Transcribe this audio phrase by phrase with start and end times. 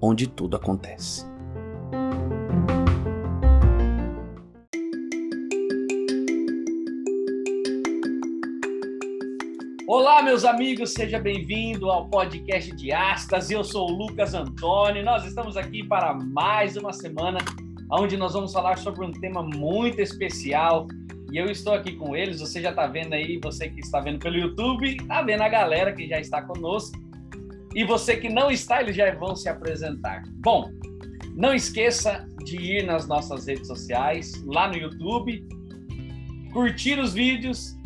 [0.00, 1.26] onde tudo acontece.
[9.86, 13.50] Olá, meus amigos, seja bem-vindo ao podcast de Astas.
[13.50, 15.02] Eu sou o Lucas Antônio.
[15.02, 17.38] Nós estamos aqui para mais uma semana
[17.90, 20.86] onde nós vamos falar sobre um tema muito especial.
[21.32, 22.40] E eu estou aqui com eles.
[22.40, 25.92] Você já está vendo aí, você que está vendo pelo YouTube, está vendo a galera
[25.92, 26.98] que já está conosco.
[27.78, 30.24] E você que não está, eles já vão se apresentar.
[30.42, 30.68] Bom,
[31.36, 35.46] não esqueça de ir nas nossas redes sociais, lá no YouTube,
[36.52, 37.78] curtir os vídeos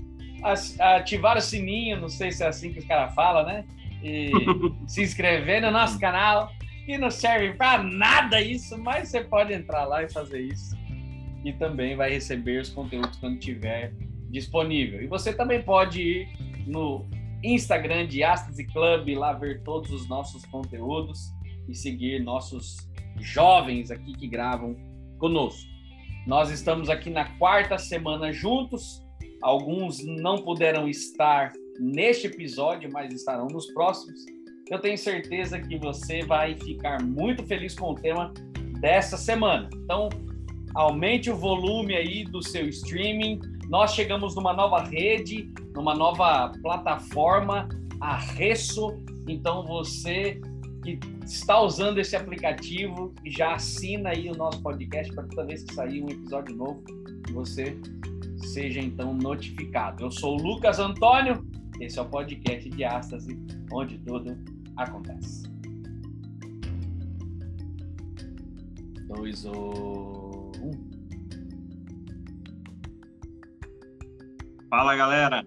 [0.81, 3.67] ativar o sininho, não sei se é assim que os caras falam, né?
[4.03, 4.31] E
[4.89, 6.51] se inscrever no nosso canal,
[6.87, 10.75] que não serve para nada isso, mas você pode entrar lá e fazer isso.
[11.45, 13.93] E também vai receber os conteúdos quando tiver
[14.31, 15.03] disponível.
[15.03, 16.29] E você também pode ir
[16.67, 17.07] no
[17.43, 21.19] Instagram de Astase Club, lá ver todos os nossos conteúdos
[21.69, 22.77] e seguir nossos
[23.21, 24.77] jovens aqui que gravam
[25.19, 25.71] conosco.
[26.27, 29.03] Nós estamos aqui na quarta semana juntos
[29.43, 34.25] Alguns não puderam estar neste episódio, mas estarão nos próximos.
[34.71, 38.33] Eu tenho certeza que você vai ficar muito feliz com o tema
[38.81, 39.69] dessa semana.
[39.75, 40.09] Então,
[40.77, 43.41] aumente o volume aí do seu streaming.
[43.69, 47.69] Nós chegamos numa nova rede, numa nova plataforma,
[48.01, 48.97] a Resso.
[49.27, 50.41] Então, você
[50.83, 55.75] que está usando esse aplicativo, já assina aí o nosso podcast para toda vez que
[55.75, 56.83] sair um episódio novo,
[57.33, 57.79] você
[58.37, 60.05] seja então notificado.
[60.05, 61.47] Eu sou o Lucas Antônio,
[61.81, 63.39] esse é o podcast de Ástase,
[63.73, 64.37] onde tudo
[64.77, 65.51] acontece.
[69.07, 70.92] Dois ou um.
[74.73, 75.47] Fala galera,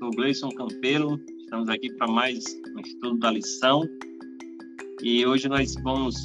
[0.00, 2.44] sou Gleison Campelo, estamos aqui para mais
[2.76, 3.84] um estudo da lição
[5.00, 6.16] e hoje nós vamos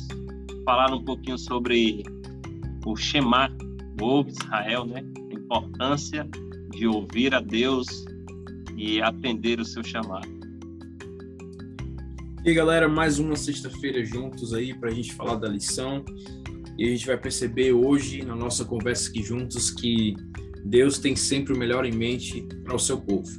[0.66, 2.01] falar um pouquinho sobre
[2.88, 3.56] o Shema,
[4.01, 5.03] o Israel, né?
[5.31, 6.28] importância
[6.72, 7.85] de ouvir a Deus
[8.75, 10.28] e atender o seu chamado.
[12.44, 16.03] E galera, mais uma sexta-feira juntos aí para a gente falar da lição.
[16.79, 20.16] E a gente vai perceber hoje, na nossa conversa aqui juntos, que
[20.66, 23.30] Deus tem sempre o melhor em mente para o seu povo.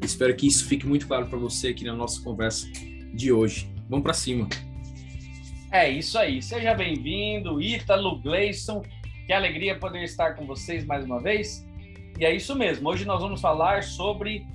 [0.00, 2.70] Espero que isso fique muito claro para você aqui na nossa conversa
[3.12, 3.68] de hoje.
[3.88, 4.48] Vamos para cima.
[5.72, 6.40] É isso aí.
[6.40, 8.82] Seja bem-vindo, Ítalo Gleison.
[9.26, 11.66] Que alegria poder estar com vocês mais uma vez.
[12.20, 12.88] E é isso mesmo.
[12.88, 14.46] Hoje nós vamos falar sobre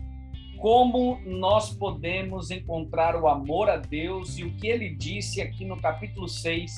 [0.58, 5.75] como nós podemos encontrar o amor a Deus e o que ele disse aqui no
[5.75, 6.72] capítulo 6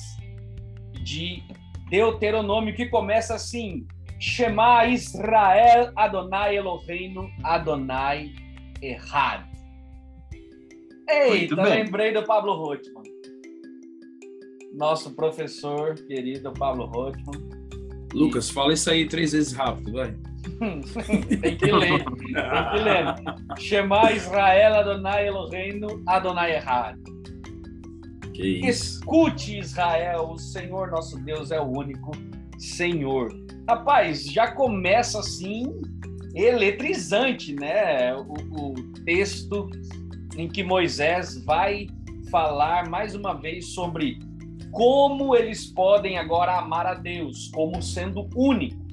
[1.04, 1.44] de
[1.88, 3.86] Deuteronômio, que começa assim:
[4.24, 8.32] Shema Israel Adonai Eloheinu Adonai
[8.80, 9.44] Errad.
[11.06, 13.04] Eita, lembrei do Pablo Rotman.
[14.72, 17.38] Nosso professor querido Pablo Rotman
[18.14, 20.16] Lucas, fala isso aí três vezes rápido, vai.
[21.42, 23.14] tem que ler, tem que ler.
[23.58, 26.98] Shema Israel Adonai Eloheinu Adonai Errad.
[28.32, 29.00] Que isso.
[29.00, 32.10] Escute Israel, o Senhor nosso Deus é o único
[32.58, 33.43] Senhor.
[33.66, 35.80] Rapaz, já começa assim
[36.34, 38.14] eletrizante, né?
[38.14, 38.74] O, o
[39.06, 39.70] texto
[40.36, 41.86] em que Moisés vai
[42.30, 44.18] falar mais uma vez sobre
[44.70, 48.84] como eles podem agora amar a Deus como sendo único.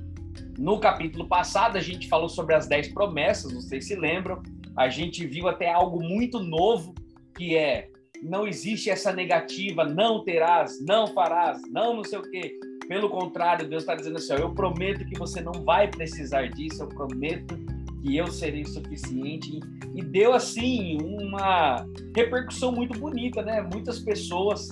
[0.57, 4.41] No capítulo passado, a gente falou sobre as dez promessas, vocês se lembram?
[4.77, 6.95] A gente viu até algo muito novo,
[7.35, 7.89] que é
[8.23, 12.57] não existe essa negativa, não terás, não farás, não não sei o quê.
[12.91, 16.83] Pelo contrário, Deus está dizendo assim: ó, eu prometo que você não vai precisar disso,
[16.83, 17.57] eu prometo
[18.01, 19.61] que eu serei suficiente.
[19.95, 23.61] E deu, assim, uma repercussão muito bonita, né?
[23.61, 24.67] Muitas pessoas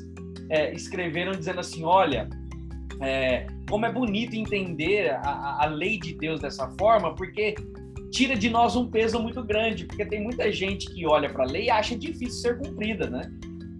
[0.49, 2.29] é, escreveram dizendo assim: olha,
[2.99, 7.55] é, como é bonito entender a, a lei de Deus dessa forma, porque
[8.11, 11.47] tira de nós um peso muito grande, porque tem muita gente que olha para a
[11.47, 13.31] lei e acha difícil ser cumprida, né?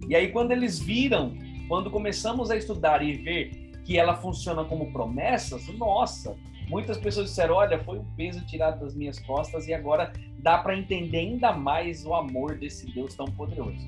[0.08, 1.36] E aí, quando eles viram,
[1.68, 3.59] quando começamos a estudar e ver
[3.90, 6.36] que ela funciona como promessas, nossa,
[6.68, 10.78] muitas pessoas disseram: olha, foi um peso tirado das minhas costas e agora dá para
[10.78, 13.84] entender ainda mais o amor desse Deus tão poderoso.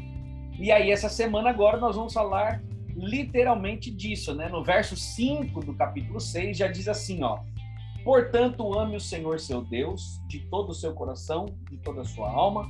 [0.59, 2.61] E aí, essa semana agora, nós vamos falar
[2.97, 4.49] literalmente disso, né?
[4.49, 7.39] No verso 5 do capítulo 6 já diz assim, ó:
[8.03, 12.29] Portanto, ame o Senhor seu Deus de todo o seu coração, de toda a sua
[12.29, 12.69] alma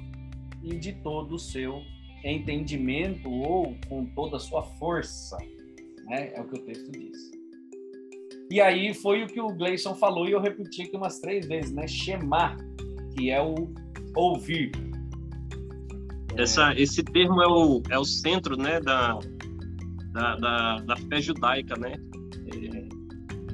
[0.62, 1.80] e de todo o seu
[2.22, 5.38] entendimento ou com toda a sua força,
[6.04, 6.32] né?
[6.34, 7.30] É o que o texto diz.
[8.50, 11.72] E aí foi o que o Gleison falou e eu repeti aqui umas três vezes,
[11.72, 11.86] né?
[11.86, 12.56] Shema,
[13.14, 13.72] que é o
[14.14, 14.72] ouvir.
[16.36, 19.18] Essa, esse termo é o, é o centro, né, da,
[20.12, 21.94] da, da, da fé judaica, né?
[22.54, 22.88] É,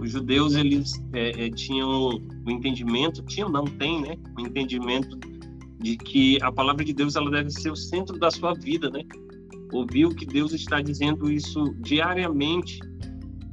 [0.01, 1.89] os judeus, eles é, é, tinham
[2.47, 4.17] o entendimento, tinham, não tem, né?
[4.37, 5.19] O entendimento
[5.79, 9.01] de que a palavra de Deus, ela deve ser o centro da sua vida, né?
[9.73, 12.81] Ouvir o que Deus está dizendo isso diariamente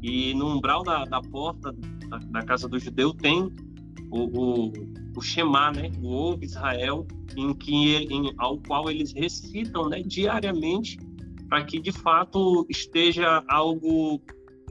[0.02, 1.74] e no umbral da, da porta
[2.10, 3.52] da, da casa do judeu tem
[4.12, 4.74] o, o,
[5.16, 5.92] o Shema, né?
[6.02, 10.98] O Ouve Israel, em que em, ao qual eles recitam, né, diariamente
[11.50, 14.22] para que de fato esteja algo,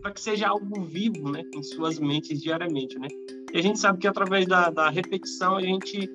[0.00, 3.08] para que seja algo vivo, né, em suas mentes diariamente, né?
[3.52, 6.11] E a gente sabe que através da, da repetição a gente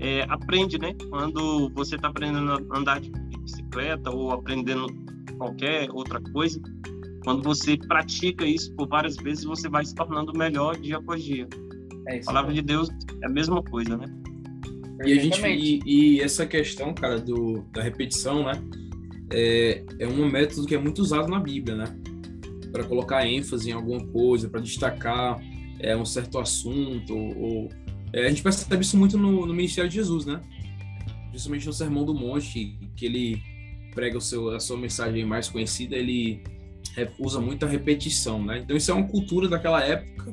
[0.00, 0.94] é, aprende, né?
[1.10, 3.10] Quando você está aprendendo a andar de
[3.78, 4.86] bicicleta ou aprendendo
[5.38, 6.60] qualquer outra coisa,
[7.24, 11.46] quando você pratica isso por várias vezes, você vai se tornando melhor dia após dia.
[12.08, 12.88] É a palavra de Deus
[13.22, 14.06] é a mesma coisa, né?
[15.04, 18.52] E, a gente, e, e, essa questão, cara, do, da repetição, né?
[19.30, 21.84] é, é um método que é muito usado na Bíblia, né?
[22.72, 25.40] Para colocar ênfase em alguma coisa, para destacar
[25.78, 27.14] é, um certo assunto.
[27.14, 27.68] Ou,
[28.12, 30.40] é, a gente percebe isso muito no, no, ministério de Jesus, né?
[31.30, 33.40] Principalmente no Sermão do Monte, que ele
[33.98, 36.42] prega o seu, a sua mensagem mais conhecida, ele
[37.18, 38.58] usa muita repetição, né?
[38.58, 40.32] Então isso é uma cultura daquela época.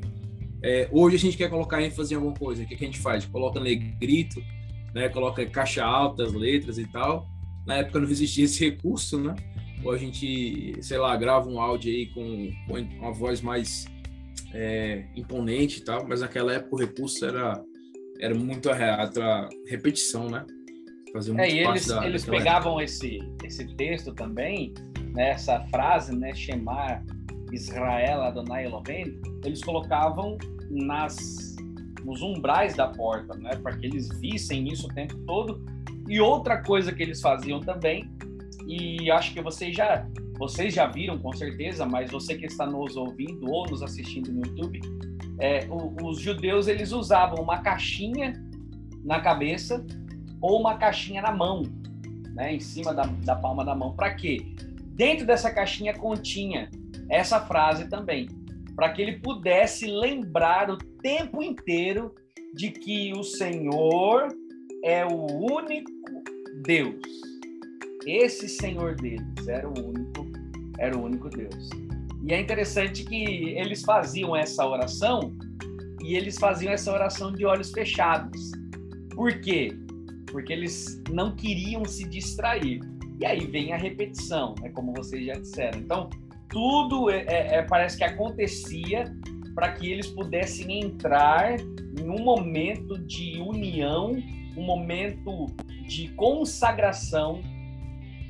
[0.63, 2.99] É, hoje a gente quer colocar ênfase em alguma coisa, o que, que a gente
[2.99, 3.25] faz?
[3.25, 4.39] Coloca negrito,
[4.93, 5.09] né?
[5.09, 7.27] Coloca caixa alta, as letras e tal
[7.65, 9.35] na época não existia esse recurso, né?
[9.83, 13.85] Ou a gente, sei lá, grava um áudio aí com, com uma voz mais
[14.53, 17.61] é, imponente e tal, mas naquela época o recurso era,
[18.19, 20.45] era muito a, a repetição, né?
[21.37, 24.73] É, eles, da, eles pegavam esse, esse texto também,
[25.13, 27.03] né, essa frase, né, Shemar
[27.51, 30.37] Israel Adonai Elohim, eles colocavam
[30.69, 31.55] nas
[32.03, 35.65] nos umbrais da porta, né, para que eles vissem isso o tempo todo.
[36.07, 38.07] E outra coisa que eles faziam também,
[38.67, 40.07] e acho que vocês já,
[40.37, 44.45] vocês já viram com certeza, mas você que está nos ouvindo ou nos assistindo no
[44.45, 44.81] YouTube,
[45.39, 48.33] é, o, os judeus eles usavam uma caixinha
[49.03, 49.83] na cabeça
[50.45, 51.63] ou uma caixinha na mão,
[52.35, 53.95] né, em cima da, da palma da mão.
[53.95, 54.45] Para quê?
[54.93, 56.69] Dentro dessa caixinha continha
[57.09, 58.27] essa frase também,
[58.75, 62.13] para que ele pudesse lembrar o tempo inteiro
[62.53, 64.27] de que o Senhor
[64.83, 65.91] é o único
[66.63, 67.01] Deus.
[68.05, 70.27] Esse Senhor deles era o único,
[70.77, 71.69] era o único Deus.
[72.21, 75.35] E é interessante que eles faziam essa oração
[76.03, 78.51] e eles faziam essa oração de olhos fechados.
[79.15, 79.75] Por quê?
[80.35, 82.81] Porque eles não queriam se distrair.
[83.21, 84.69] E aí vem a repetição, né?
[84.71, 85.79] como vocês já disseram.
[85.79, 86.09] Então,
[86.49, 89.05] tudo é, é, é parece que acontecia
[89.55, 94.11] para que eles pudessem entrar em um momento de união
[94.57, 95.47] um momento
[95.87, 97.41] de consagração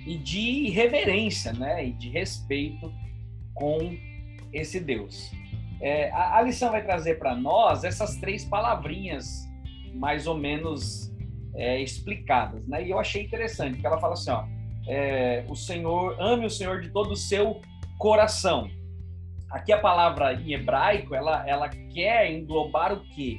[0.05, 2.93] e de reverência, né, e de respeito
[3.53, 3.97] com
[4.53, 5.31] esse Deus.
[5.81, 9.47] É, a, a, lição vai trazer para nós essas três palavrinhas
[9.93, 11.11] mais ou menos
[11.55, 12.85] é, explicadas, né?
[12.85, 14.45] E eu achei interessante que ela fala assim, ó,
[14.87, 17.61] é, o Senhor ame o Senhor de todo o seu
[17.97, 18.69] coração.
[19.49, 23.37] Aqui a palavra em hebraico ela ela quer englobar o quê?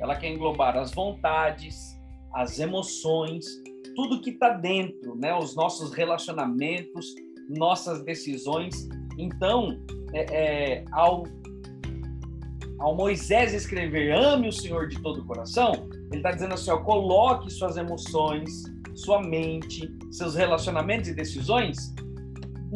[0.00, 1.98] Ela quer englobar as vontades,
[2.32, 3.46] as emoções,
[3.94, 5.34] tudo que está dentro, né?
[5.34, 7.14] Os nossos relacionamentos,
[7.48, 8.88] nossas decisões.
[9.18, 9.78] Então,
[10.12, 11.24] é, é, ao,
[12.78, 16.78] ao Moisés escrever ame o Senhor de todo o coração, ele está dizendo assim, ó,
[16.78, 18.64] coloque suas emoções,
[18.94, 21.94] sua mente, seus relacionamentos e decisões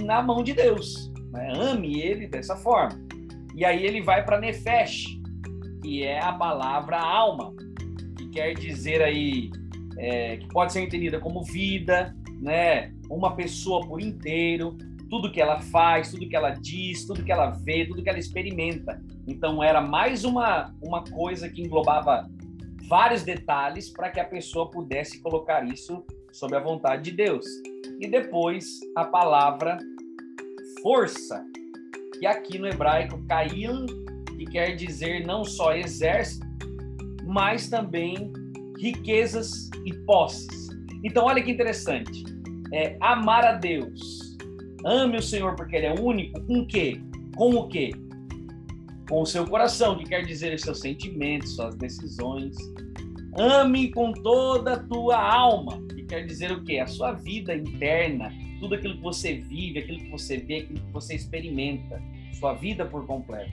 [0.03, 1.13] na mão de Deus.
[1.33, 1.53] Né?
[1.57, 2.99] Ame ele dessa forma.
[3.55, 5.19] E aí ele vai para Nefesh,
[5.83, 7.53] que é a palavra alma
[8.39, 9.51] quer dizer aí,
[9.97, 12.93] é, que pode ser entendida como vida, né?
[13.11, 14.77] Uma pessoa por inteiro,
[15.09, 18.19] tudo que ela faz, tudo que ela diz, tudo que ela vê, tudo que ela
[18.19, 19.01] experimenta.
[19.27, 22.29] Então era mais uma, uma coisa que englobava
[22.89, 27.47] vários detalhes para que a pessoa pudesse colocar isso sob a vontade de Deus.
[28.01, 29.79] E depois a palavra
[30.83, 31.45] força,
[32.19, 33.87] que aqui no hebraico caíl,
[34.37, 36.47] que quer dizer não só exército,
[37.25, 38.33] mas também
[38.79, 40.69] riquezas e posses.
[41.03, 42.25] Então, olha que interessante.
[42.73, 44.28] É, amar a Deus
[44.89, 46.41] Ame o Senhor porque Ele é único.
[46.41, 46.99] Com o quê?
[47.37, 47.91] Com o quê?
[49.07, 52.57] Com o seu coração, que quer dizer seus sentimentos, suas decisões.
[53.39, 56.79] Ame com toda a tua alma, que quer dizer o quê?
[56.79, 60.91] A sua vida interna, tudo aquilo que você vive, aquilo que você vê, aquilo que
[60.91, 62.03] você experimenta,
[62.33, 63.53] sua vida por completo.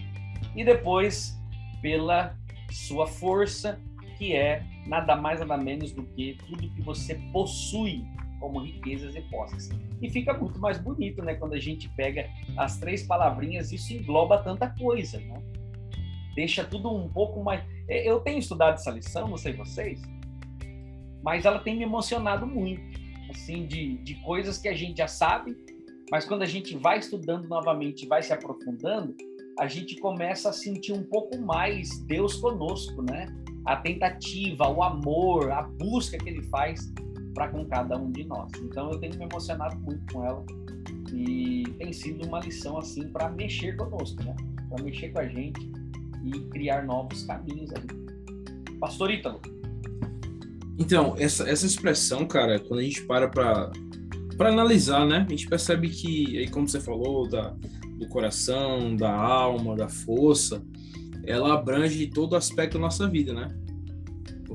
[0.55, 1.37] E depois,
[1.81, 2.33] pela
[2.71, 3.77] sua força,
[4.17, 8.05] que é nada mais nada menos do que tudo que você possui
[8.45, 9.71] como riquezas e posses.
[9.99, 14.37] E fica muito mais bonito, né, quando a gente pega as três palavrinhas, isso engloba
[14.37, 15.41] tanta coisa, né?
[16.35, 17.63] Deixa tudo um pouco mais.
[17.87, 19.99] É, eu tenho estudado essa lição, não sei vocês,
[21.23, 22.83] mas ela tem me emocionado muito,
[23.31, 25.57] assim, de, de coisas que a gente já sabe,
[26.11, 29.15] mas quando a gente vai estudando novamente, vai se aprofundando,
[29.57, 33.25] a gente começa a sentir um pouco mais Deus conosco, né?
[33.65, 36.93] A tentativa, o amor, a busca que ele faz
[37.35, 38.49] para com cada um de nós.
[38.63, 40.43] Então eu tenho me emocionado muito com ela
[41.13, 44.35] e tem sido uma lição assim para mexer conosco, né?
[44.69, 45.71] Para mexer com a gente
[46.23, 48.77] e criar novos caminhos aí.
[48.79, 49.39] Pastor Ítalo.
[50.77, 53.71] Então, essa, essa expressão, cara, quando a gente para para
[54.37, 55.25] para analisar, né?
[55.25, 57.55] A gente percebe que, aí como você falou, da,
[57.97, 60.61] do coração, da alma, da força,
[61.25, 63.47] ela abrange todo aspecto da nossa vida, né?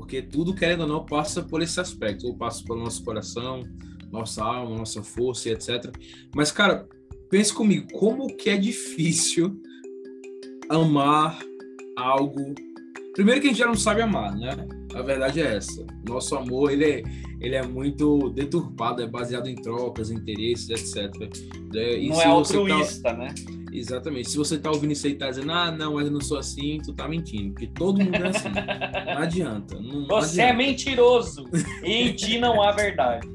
[0.01, 3.63] Porque tudo, querendo ou não, passa por esse aspecto, ou passa pelo nosso coração,
[4.11, 5.95] nossa alma, nossa força e etc.
[6.35, 6.87] Mas, cara,
[7.29, 9.61] pense comigo, como que é difícil
[10.67, 11.39] amar
[11.95, 12.55] algo.
[13.13, 14.67] Primeiro que a gente já não sabe amar, né?
[14.95, 15.85] A verdade é essa.
[16.07, 17.03] Nosso amor, ele é,
[17.39, 21.13] ele é muito deturpado, é baseado em trocas, interesses, etc.
[21.75, 23.13] É, e não é tá altruísta, tá...
[23.13, 23.35] né?
[23.71, 24.29] Exatamente.
[24.29, 26.37] Se você tá ouvindo isso aí e tá dizendo, ah, não, mas eu não sou
[26.37, 27.53] assim, tu tá mentindo.
[27.53, 28.49] Porque todo mundo é assim.
[28.49, 29.79] não adianta.
[29.79, 30.63] Não, você é adianta.
[30.63, 31.49] é mentiroso.
[31.83, 33.27] E em ti não há verdade.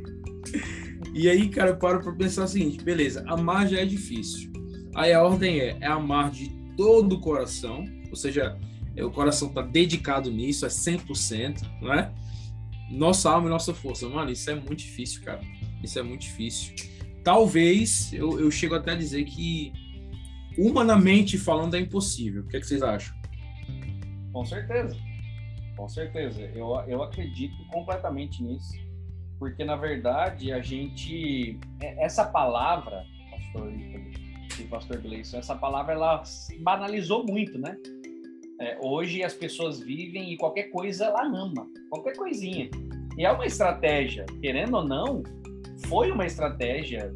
[1.15, 4.53] E aí, cara, eu paro pra pensar o seguinte: beleza, amar já é difícil.
[4.95, 8.59] Aí a ordem é, é amar de todo o coração, ou seja,
[8.95, 12.13] é, o coração tá dedicado nisso, é 100%, não é?
[12.91, 14.09] Nossa alma e nossa força.
[14.09, 15.41] Mano, isso é muito difícil, cara.
[15.83, 16.75] Isso é muito difícil.
[17.25, 19.73] Talvez eu, eu chego até a dizer que
[20.59, 22.43] humanamente falando, é impossível.
[22.43, 23.15] O que, é que vocês acham?
[24.33, 24.97] Com certeza.
[25.77, 26.43] Com certeza.
[26.55, 28.75] Eu, eu acredito completamente nisso.
[29.39, 31.59] Porque, na verdade, a gente.
[31.81, 33.73] É, essa palavra, pastor
[34.59, 36.23] e pastor Gleison, essa palavra ela
[36.61, 37.77] banalizou muito, né?
[38.59, 42.71] É, hoje as pessoas vivem e qualquer coisa ela ama, qualquer coisinha.
[43.19, 45.23] E é uma estratégia, querendo ou não,
[45.89, 47.15] foi uma estratégia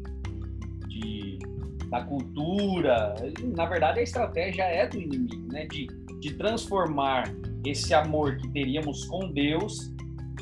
[1.91, 3.13] da cultura.
[3.53, 5.67] Na verdade, a estratégia é do inimigo, né?
[5.67, 5.87] De,
[6.21, 7.25] de transformar
[7.65, 9.91] esse amor que teríamos com Deus,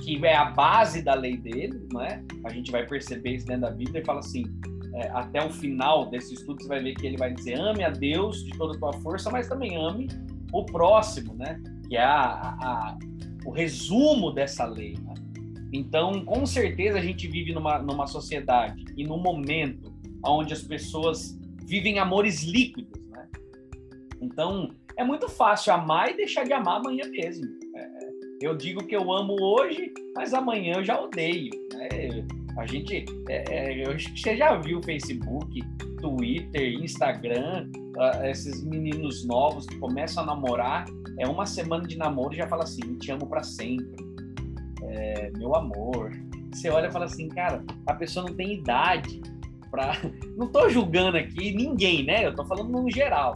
[0.04, 2.24] que é a base da lei dele, não é?
[2.46, 4.44] A gente vai perceber isso dentro da Bíblia e fala assim:
[4.94, 7.90] é, até o final desse estudo, você vai ver que ele vai dizer: ame a
[7.90, 10.08] Deus de toda a tua força, mas também ame
[10.54, 11.60] o próximo, né?
[11.88, 12.98] Que é a, a,
[13.44, 14.96] o resumo dessa lei.
[15.02, 15.16] Né?
[15.74, 19.92] Então, com certeza, a gente vive numa, numa sociedade e num momento
[20.24, 21.39] onde as pessoas
[21.70, 23.28] vivem amores líquidos, né?
[24.20, 27.46] Então, é muito fácil amar e deixar de amar amanhã mesmo.
[27.76, 28.10] É,
[28.42, 31.52] eu digo que eu amo hoje, mas amanhã eu já odeio.
[31.74, 32.26] Né?
[32.58, 35.62] A gente, é, é, você já viu Facebook,
[36.02, 40.86] Twitter, Instagram, uh, esses meninos novos que começam a namorar,
[41.20, 44.04] é uma semana de namoro e já fala assim, te amo para sempre,
[44.84, 46.12] é, meu amor.
[46.52, 49.22] Você olha e fala assim, cara, a pessoa não tem idade
[49.70, 49.94] para
[50.38, 52.26] não estou julgando aqui ninguém, né?
[52.26, 53.34] Eu estou falando no geral.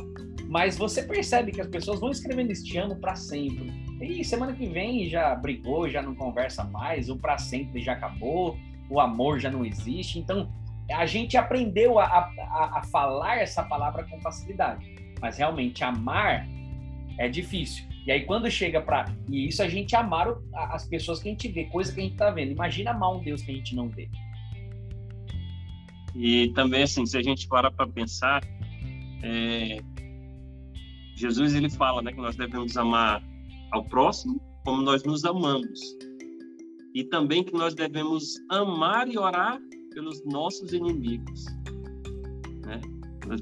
[0.49, 3.71] Mas você percebe que as pessoas vão escrevendo este ano para sempre.
[4.01, 8.57] E semana que vem já brigou, já não conversa mais, o para sempre já acabou,
[8.89, 10.19] o amor já não existe.
[10.19, 10.51] Então,
[10.91, 14.93] a gente aprendeu a, a, a falar essa palavra com facilidade.
[15.21, 16.45] Mas realmente amar
[17.17, 17.85] é difícil.
[18.05, 21.47] E aí quando chega para e isso a gente amar as pessoas que a gente
[21.47, 22.51] vê, coisa que a gente tá vendo.
[22.51, 24.09] Imagina amar um Deus que a gente não vê.
[26.15, 28.43] E também, assim, se a gente para para pensar,
[29.23, 29.79] é,
[31.15, 33.23] Jesus ele fala né, que nós devemos amar
[33.71, 35.79] ao próximo como nós nos amamos.
[36.93, 39.59] E também que nós devemos amar e orar
[39.93, 41.45] pelos nossos inimigos.
[42.65, 42.79] Né?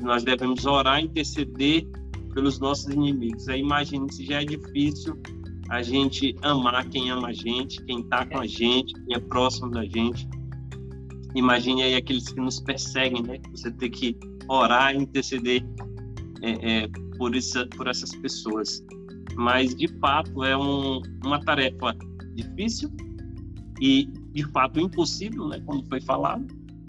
[0.01, 1.85] Nós devemos orar e interceder
[2.33, 3.47] pelos nossos inimigos.
[3.49, 5.19] Aí imagine se já é difícil
[5.69, 9.69] a gente amar quem ama a gente, quem está com a gente, quem é próximo
[9.71, 10.27] da gente.
[11.35, 13.39] Imagine aí aqueles que nos perseguem, né?
[13.51, 15.63] Você ter que orar e interceder
[16.41, 18.85] é, é, por, isso, por essas pessoas.
[19.35, 21.95] Mas, de fato, é um, uma tarefa
[22.35, 22.91] difícil
[23.79, 25.61] e, de fato, impossível, né?
[25.65, 26.45] Como foi falado.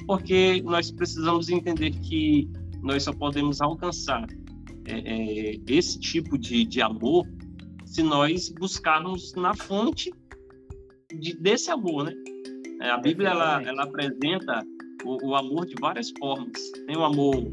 [0.07, 2.51] porque nós precisamos entender que
[2.83, 4.27] nós só podemos alcançar
[4.87, 7.27] é, é, esse tipo de, de amor
[7.85, 10.13] se nós buscarmos na fonte
[11.13, 12.15] de, desse amor, né?
[12.83, 14.67] É, a Bíblia ela, ela apresenta
[15.05, 16.61] o, o, amor de várias formas.
[16.85, 17.49] Tem o amor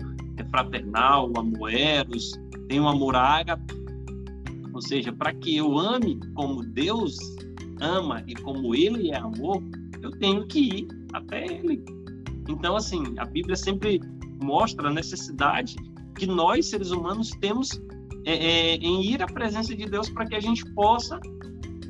[0.50, 2.32] fraternal, o amor eros,
[2.68, 3.76] tem o amor ágape.
[4.74, 7.16] Ou seja, para que eu ame como Deus
[7.80, 9.62] ama e como Ele é amor,
[10.02, 11.84] eu tenho que ir até Ele.
[12.48, 14.02] Então, assim, a Bíblia sempre
[14.42, 15.76] mostra a necessidade
[16.16, 17.80] que nós, seres humanos, temos
[18.26, 21.20] é, é, em ir à presença de Deus para que a gente possa,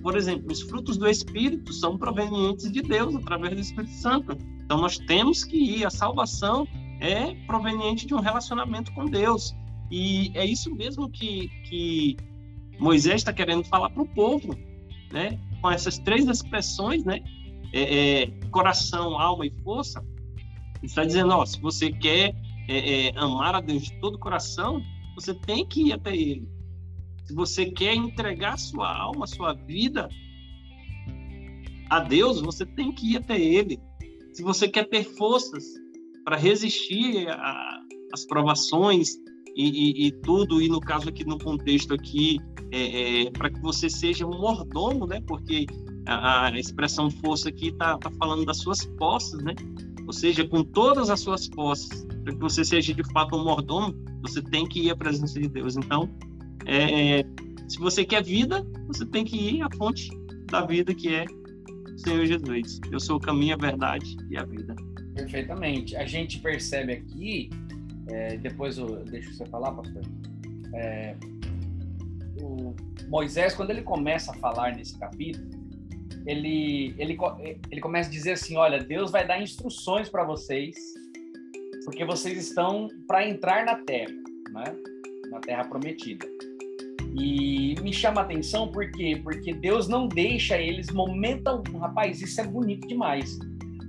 [0.01, 4.37] por exemplo, os frutos do Espírito são provenientes de Deus através do Espírito Santo.
[4.63, 5.85] Então nós temos que ir.
[5.85, 6.67] A salvação
[6.99, 9.55] é proveniente de um relacionamento com Deus.
[9.91, 12.17] E é isso mesmo que, que
[12.79, 14.55] Moisés está querendo falar para o povo,
[15.11, 15.39] né?
[15.61, 17.21] Com essas três expressões, né?
[17.73, 19.99] É, é, coração, alma e força.
[20.77, 22.35] Ele está dizendo, ó, se você quer
[22.67, 24.81] é, é, amar a Deus de todo o coração,
[25.15, 26.47] você tem que ir até Ele.
[27.29, 30.09] Se você quer entregar sua alma, sua vida
[31.87, 33.79] a Deus, você tem que ir até Ele.
[34.33, 35.63] Se você quer ter forças
[36.25, 37.27] para resistir
[38.11, 39.09] às provações
[39.55, 42.39] e, e, e, tudo, e no caso aqui no contexto aqui,
[42.71, 45.21] é, é, para que você seja um mordomo, né?
[45.27, 45.67] Porque
[46.07, 49.53] a, a expressão força aqui está tá falando das suas posses, né?
[50.07, 53.93] Ou seja, com todas as suas posses, para que você seja de fato um mordomo,
[54.23, 55.77] você tem que ir à presença de Deus.
[55.77, 56.09] Então,
[56.65, 57.23] é,
[57.67, 60.09] se você quer vida, você tem que ir à fonte
[60.47, 61.25] da vida que é
[61.93, 62.79] o Senhor Jesus.
[62.91, 64.75] Eu sou o caminho, a verdade e a vida.
[65.13, 65.95] Perfeitamente.
[65.95, 67.49] A gente percebe aqui,
[68.07, 70.01] é, depois eu deixo você falar, pastor.
[70.73, 71.15] É,
[72.41, 72.75] o
[73.07, 75.49] Moisés, quando ele começa a falar nesse capítulo,
[76.25, 77.17] ele, ele,
[77.71, 80.75] ele começa a dizer assim: olha, Deus vai dar instruções para vocês,
[81.85, 84.13] porque vocês estão para entrar na terra,
[84.51, 84.75] né?
[85.29, 86.25] na terra prometida.
[87.19, 89.19] E me chama a atenção por quê?
[89.23, 91.79] Porque Deus não deixa eles momento algum.
[91.79, 93.37] Rapaz, isso é bonito demais.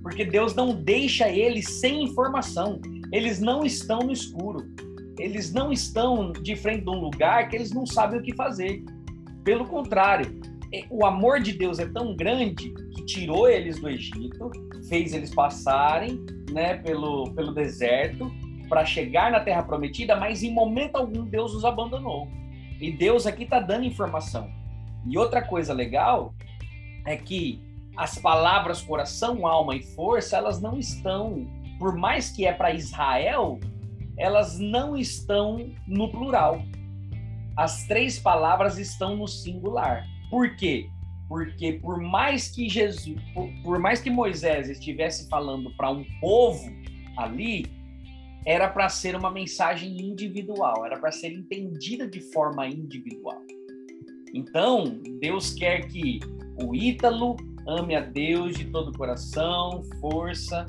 [0.02, 2.80] Porque Deus não deixa eles sem informação.
[3.12, 4.66] Eles não estão no escuro.
[5.18, 8.82] Eles não estão de frente de um lugar que eles não sabem o que fazer.
[9.44, 10.40] Pelo contrário,
[10.72, 14.50] é, o amor de Deus é tão grande que tirou eles do Egito,
[14.88, 18.30] fez eles passarem né, pelo, pelo deserto
[18.68, 22.28] para chegar na Terra Prometida, mas em momento algum Deus os abandonou.
[22.80, 24.50] E Deus aqui está dando informação.
[25.06, 26.34] E outra coisa legal
[27.06, 27.60] é que
[27.96, 31.46] as palavras coração, alma e força, elas não estão,
[31.78, 33.60] por mais que é para Israel,
[34.16, 36.62] elas não estão no plural.
[37.56, 40.06] As três palavras estão no singular.
[40.30, 40.88] Por quê?
[41.28, 46.70] Porque por mais que Jesus, por, por mais que Moisés estivesse falando para um povo
[47.16, 47.66] ali,
[48.46, 53.42] era para ser uma mensagem individual, era para ser entendida de forma individual.
[54.32, 56.20] Então, Deus quer que
[56.62, 60.66] o Ítalo ame a Deus de todo coração, força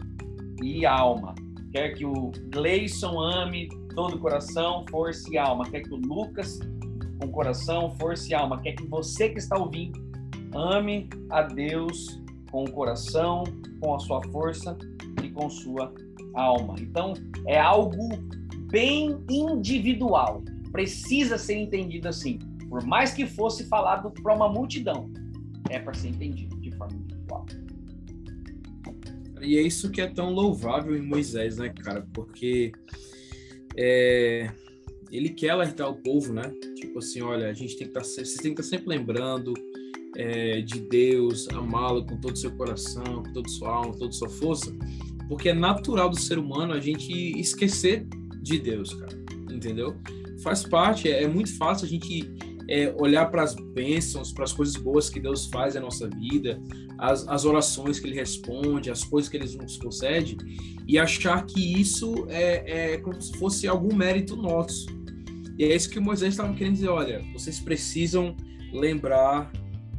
[0.61, 1.35] e alma.
[1.71, 5.69] Quer que o Gleison ame todo coração, força e alma.
[5.69, 6.59] Quer que o Lucas
[7.19, 8.59] com coração, força e alma.
[8.61, 9.99] Quer que você que está ouvindo
[10.53, 13.43] ame a Deus com o coração,
[13.79, 14.77] com a sua força
[15.23, 15.93] e com sua
[16.33, 16.75] alma.
[16.79, 17.13] Então,
[17.47, 18.09] é algo
[18.69, 20.43] bem individual.
[20.71, 22.39] Precisa ser entendido assim.
[22.69, 25.11] Por mais que fosse falado para uma multidão,
[25.69, 27.45] é para ser entendido de forma individual.
[29.41, 32.07] E é isso que é tão louvável em Moisés, né, cara?
[32.13, 32.71] Porque
[33.75, 34.49] é,
[35.11, 36.43] ele quer alertar o povo, né?
[36.75, 38.97] Tipo assim, olha, a gente tem que estar, tá vocês têm que estar tá sempre
[38.97, 39.53] lembrando
[40.21, 43.99] é, de Deus, amá-lo com todo o seu coração, com toda a sua alma, com
[43.99, 44.71] toda a sua força,
[45.27, 48.07] porque é natural do ser humano a gente esquecer
[48.41, 49.17] de Deus, cara,
[49.51, 49.95] entendeu?
[50.43, 52.31] Faz parte, é, é muito fácil a gente
[52.67, 56.61] é, olhar para as bênçãos, para as coisas boas que Deus faz na nossa vida,
[56.97, 60.37] as, as orações que Ele responde, as coisas que Ele nos concede,
[60.87, 64.85] e achar que isso é, é como se fosse algum mérito nosso
[65.61, 68.35] e é isso que Moisés estava querendo dizer, olha, vocês precisam
[68.73, 69.51] lembrar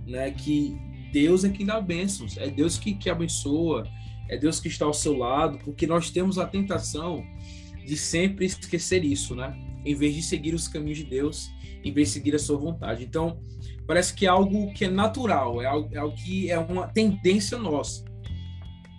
[0.07, 0.77] né, que
[1.13, 3.87] Deus é quem dá bênçãos, é Deus que, que abençoa,
[4.29, 7.23] é Deus que está ao seu lado, porque nós temos a tentação
[7.85, 9.55] de sempre esquecer isso, né?
[9.85, 11.51] Em vez de seguir os caminhos de Deus,
[11.85, 13.05] em vez de seguir a sua vontade.
[13.05, 13.41] Então,
[13.87, 17.59] parece que é algo que é natural, é algo, é algo que é uma tendência
[17.59, 18.05] nossa.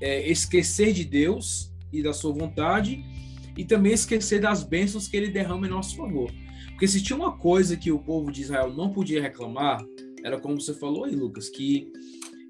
[0.02, 3.04] É esquecer de Deus e da sua vontade
[3.58, 6.32] e também esquecer das bênçãos que ele derrama em nosso favor.
[6.70, 9.84] Porque se tinha uma coisa que o povo de Israel não podia reclamar,
[10.24, 11.92] era como você falou aí, Lucas, que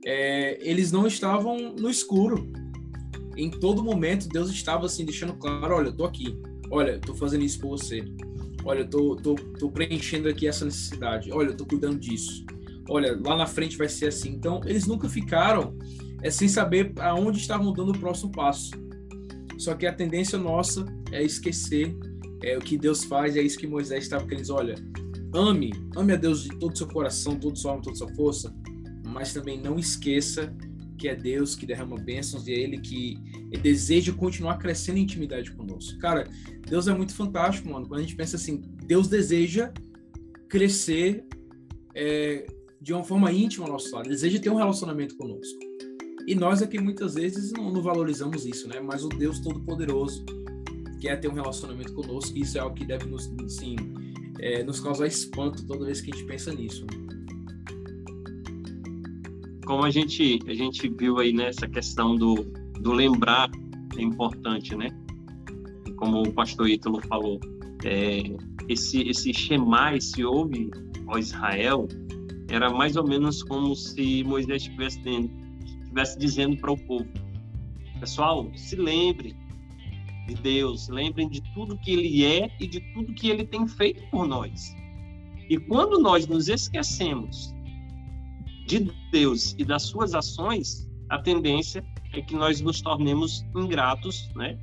[0.05, 2.51] é, eles não estavam no escuro.
[3.35, 6.37] em todo momento Deus estava assim deixando claro, olha, eu tô aqui.
[6.69, 8.03] Olha, eu tô fazendo isso por você.
[8.65, 11.31] Olha, eu tô, tô, tô preenchendo aqui essa necessidade.
[11.31, 12.45] Olha, eu tô cuidando disso.
[12.89, 14.29] Olha, lá na frente vai ser assim.
[14.29, 15.75] Então, eles nunca ficaram
[16.21, 18.71] é, sem saber aonde estavam dando o próximo passo.
[19.57, 21.95] Só que a tendência nossa é esquecer
[22.43, 24.53] é, o que Deus faz, é isso que Moisés estava querendo dizer.
[24.53, 24.75] Olha,
[25.33, 28.13] ame, ame a Deus de todo o seu coração, todo o seu alma, toda sua
[28.15, 28.55] força,
[29.05, 30.55] mas também não esqueça
[30.97, 33.17] que é Deus que derrama bênçãos e é Ele que
[33.61, 35.97] deseja continuar crescendo em intimidade conosco.
[35.99, 36.27] Cara,
[36.67, 37.87] Deus é muito fantástico, mano.
[37.87, 39.73] Quando a gente pensa assim, Deus deseja
[40.47, 41.25] crescer
[41.95, 42.45] é,
[42.79, 45.59] de uma forma íntima ao nosso lado, deseja ter um relacionamento conosco.
[46.25, 48.79] E nós aqui muitas vezes não, não valorizamos isso, né?
[48.79, 50.25] Mas o Deus Todo-Poderoso
[51.01, 53.75] quer ter um relacionamento conosco e isso é algo que deve nos, assim,
[54.39, 56.85] é, nos causar espanto toda vez que a gente pensa nisso.
[56.85, 57.03] Né?
[59.65, 62.35] como a gente a gente viu aí nessa questão do,
[62.79, 63.49] do lembrar
[63.97, 64.89] é importante, né?
[65.97, 67.39] Como o pastor Ítalo falou,
[67.83, 68.23] é,
[68.67, 70.69] esse esse Shema, esse ouve
[71.07, 71.87] ó Israel,
[72.49, 77.07] era mais ou menos como se Moisés estivesse dizendo para o povo:
[77.99, 79.35] pessoal, se lembre
[80.27, 84.03] de Deus, lembrem de tudo que Ele é e de tudo que Ele tem feito
[84.09, 84.75] por nós.
[85.49, 87.53] E quando nós nos esquecemos
[88.65, 94.57] de Deus e das suas ações, a tendência é que nós nos tornemos ingratos, né?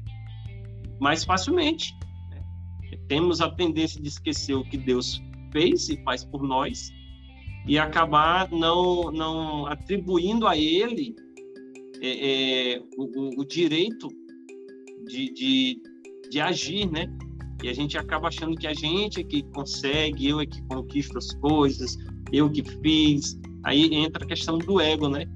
[0.99, 1.95] Mais facilmente.
[2.31, 2.43] Né?
[3.09, 6.91] Temos a tendência de esquecer o que Deus fez e faz por nós
[7.67, 11.15] e acabar não não atribuindo a Ele
[12.03, 14.09] é, é, o, o, direito
[15.07, 15.83] de, de,
[16.31, 17.07] de agir, né?
[17.63, 21.19] E a gente acaba achando que a gente é que consegue, eu é que conquisto
[21.19, 21.97] as coisas,
[22.33, 25.27] eu que fiz, Aí entra a questão do ego, né?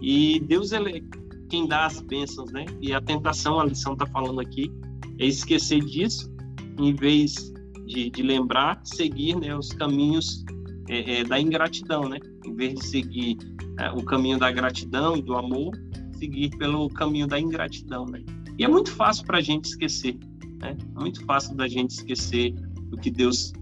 [0.00, 2.66] E Deus ele é quem dá as bênçãos, né?
[2.80, 4.70] E a tentação, a lição está falando aqui,
[5.18, 6.30] é esquecer disso,
[6.78, 7.52] em vez
[7.86, 10.44] de, de lembrar, seguir né, os caminhos
[10.88, 12.18] é, é, da ingratidão, né?
[12.44, 13.38] Em vez de seguir
[13.78, 15.72] é, o caminho da gratidão e do amor,
[16.18, 18.22] seguir pelo caminho da ingratidão, né?
[18.58, 20.18] E é muito fácil para a gente esquecer,
[20.60, 20.76] né?
[20.96, 22.54] É muito fácil da gente esquecer
[22.92, 23.52] o que Deus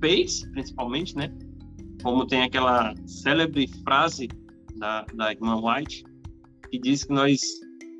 [0.00, 1.30] fez, principalmente, né?
[2.02, 4.28] como tem aquela célebre frase
[4.76, 6.04] da, da irmã White,
[6.70, 7.40] que diz que nós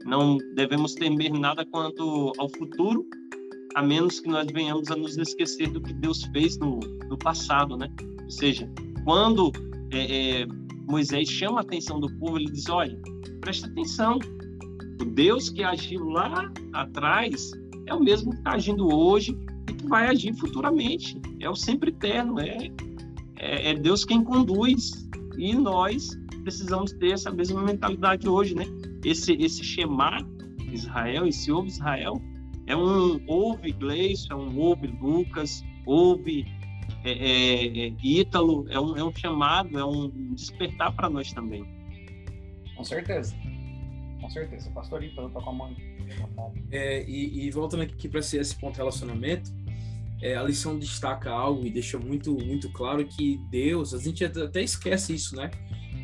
[0.04, 3.04] não devemos temer nada quanto ao futuro,
[3.74, 7.76] a menos que nós venhamos a nos esquecer do que Deus fez no, no passado,
[7.76, 7.88] né?
[8.22, 8.70] Ou seja,
[9.04, 9.52] quando
[9.92, 10.46] é, é,
[10.88, 12.98] Moisés chama a atenção do povo, ele diz: olha,
[13.40, 14.18] presta atenção,
[15.00, 17.52] o Deus que agiu lá atrás
[17.86, 19.36] é o mesmo que está agindo hoje
[19.68, 21.20] e que vai agir futuramente.
[21.40, 22.70] É o sempre eterno, é
[23.38, 25.08] é, é Deus quem conduz
[25.38, 28.64] e nós precisamos ter essa mesma mentalidade hoje, né?
[29.04, 30.18] Esse esse Shema
[30.72, 32.20] Israel, esse ouve Israel,
[32.66, 36.44] é um ouve Gleison, é um ouve Lucas, ouve
[37.04, 41.64] é, é, é, Ítalo, é um, é um chamado, é um despertar para nós também.
[42.76, 43.34] Com certeza.
[44.28, 44.70] Com certeza.
[44.70, 45.76] Pastor Ítalo tá com a mão.
[46.70, 49.50] É, e, e voltando aqui para esse, ponto relacionamento,
[50.20, 54.62] é, a lição destaca algo e deixa muito, muito claro que Deus, a gente até
[54.62, 55.50] esquece isso, né?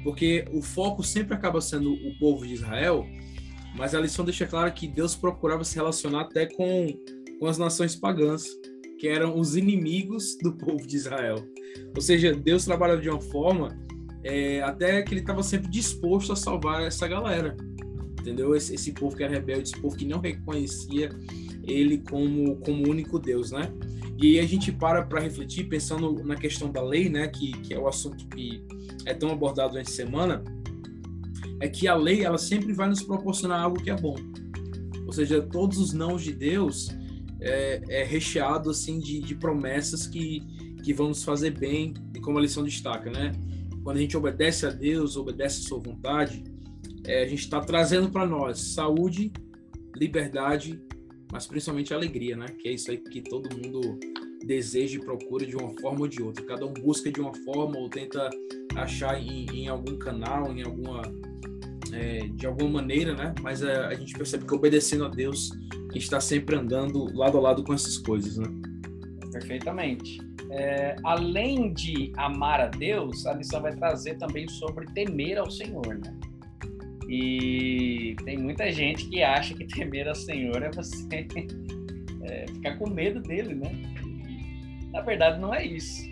[0.03, 3.07] Porque o foco sempre acaba sendo o povo de Israel,
[3.77, 6.99] mas a lição deixa claro que Deus procurava se relacionar até com,
[7.39, 8.47] com as nações pagãs,
[8.99, 11.47] que eram os inimigos do povo de Israel.
[11.95, 13.79] Ou seja, Deus trabalha de uma forma
[14.23, 17.55] é, até que ele estava sempre disposto a salvar essa galera,
[18.25, 18.57] entendeu?
[18.57, 21.11] Esse, esse povo que era rebelde, esse povo que não reconhecia
[21.63, 23.71] ele como, como único Deus, né?
[24.17, 27.75] E aí a gente para para refletir, pensando na questão da lei, né, que, que
[27.75, 28.65] é o assunto que
[29.05, 30.43] é tão abordado essa semana,
[31.61, 34.17] é que a lei ela sempre vai nos proporcionar algo que é bom.
[35.05, 36.89] Ou seja, todos os nãos de Deus
[37.41, 40.41] é, é recheado assim de, de promessas que,
[40.83, 43.33] que vão nos fazer bem, e como a lição destaca, né?
[43.83, 46.43] Quando a gente obedece a Deus, obedece a sua vontade,
[47.07, 49.33] é, a gente está trazendo para nós saúde,
[49.97, 50.81] liberdade
[51.35, 52.47] mas principalmente alegria, né?
[52.47, 53.99] Que é isso aí que todo mundo
[54.47, 56.45] deseja e procura de uma forma ou de outra.
[56.45, 58.31] Cada um busca de uma forma ou tenta
[58.77, 61.03] achar em, em algum canal, em alguma
[61.93, 63.35] é, de alguma maneira, né?
[63.43, 67.37] Mas a, a, gente percebe que obedecendo a Deus, a gente está sempre andando lado
[67.37, 68.47] a lado com essas coisas, né?
[69.33, 70.21] Perfeitamente.
[70.51, 75.99] É, além de amar a Deus, a lição vai trazer também sobre temer ao Senhor,
[75.99, 76.17] né?
[77.17, 81.07] E tem muita gente que acha que temer ao Senhor é você
[82.25, 83.71] é, ficar com medo dele, né?
[84.91, 86.03] Na verdade, não é isso.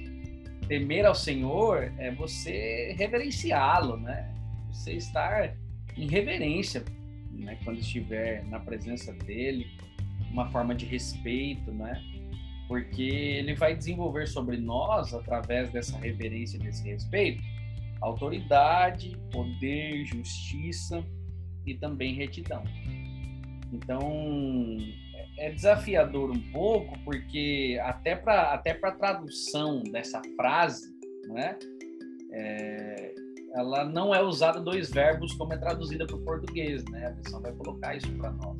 [0.69, 4.33] Temer ao Senhor é você reverenciá-lo, né?
[4.71, 5.57] Você estar
[5.97, 6.85] em reverência
[7.33, 9.67] né, quando estiver na presença dele,
[10.31, 12.01] uma forma de respeito, né?
[12.69, 17.43] Porque ele vai desenvolver sobre nós, através dessa reverência, desse respeito,
[18.03, 21.05] autoridade, poder, justiça
[21.65, 22.65] e também retidão.
[23.73, 24.77] Então,
[25.39, 30.93] é desafiador um pouco, porque até para até a tradução dessa frase,
[31.29, 31.57] né,
[32.33, 33.15] é,
[33.55, 37.07] ela não é usada dois verbos como é traduzida para o português, né?
[37.07, 38.59] A versão vai colocar isso para nós.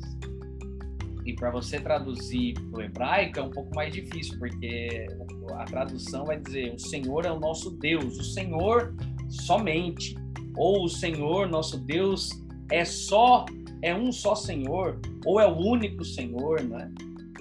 [1.25, 5.07] E para você traduzir para o hebraico é um pouco mais difícil, porque
[5.55, 8.93] a tradução vai dizer: o Senhor é o nosso Deus, o Senhor
[9.41, 10.15] somente,
[10.55, 12.29] ou o Senhor nosso Deus
[12.71, 13.45] é só,
[13.81, 16.91] é um só Senhor, ou é o único Senhor, né?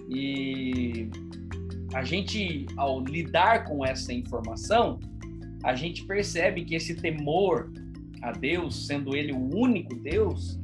[0.09, 1.09] E
[1.95, 4.99] a gente, ao lidar com essa informação,
[5.63, 7.71] a gente percebe que esse temor
[8.23, 10.59] a Deus, sendo Ele o único Deus,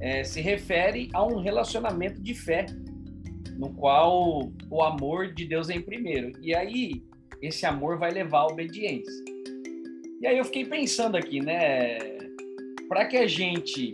[0.00, 2.66] é, se refere a um relacionamento de fé,
[3.56, 6.32] no qual o amor de Deus é em primeiro.
[6.40, 7.02] E aí,
[7.42, 9.24] esse amor vai levar à obediência.
[10.20, 11.98] E aí eu fiquei pensando aqui, né?
[12.88, 13.92] Para que a gente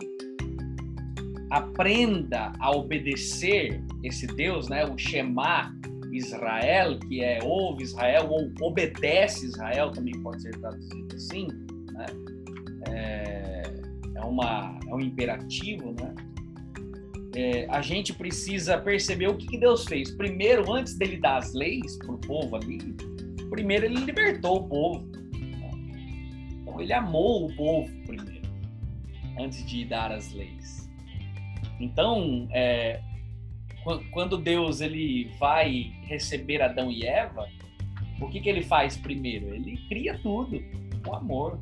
[1.50, 4.86] aprenda a obedecer esse Deus, né?
[4.86, 5.74] O Shema
[6.12, 11.48] Israel, que é ouve Israel ou obedece Israel, também pode ser traduzido assim,
[11.92, 12.06] né?
[12.88, 13.62] É,
[14.16, 16.14] é, uma, é um imperativo, né?
[17.36, 20.10] É, a gente precisa perceber o que, que Deus fez.
[20.12, 22.78] Primeiro, antes dele dar as leis para o povo ali,
[23.50, 25.13] primeiro ele libertou o povo.
[26.74, 28.48] Então, ele amou o povo primeiro,
[29.38, 30.90] antes de dar as leis.
[31.78, 33.00] Então, é,
[34.10, 37.48] quando Deus ele vai receber Adão e Eva,
[38.20, 39.54] o que, que ele faz primeiro?
[39.54, 40.60] Ele cria tudo
[41.04, 41.60] com amor.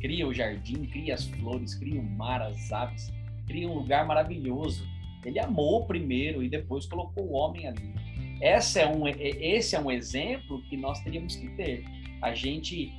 [0.00, 3.12] Cria o jardim, cria as flores, cria o mar, as aves,
[3.46, 4.86] cria um lugar maravilhoso.
[5.24, 7.94] Ele amou primeiro e depois colocou o homem ali.
[8.40, 11.84] Essa é um, esse é um exemplo que nós teríamos que ter.
[12.20, 12.92] A gente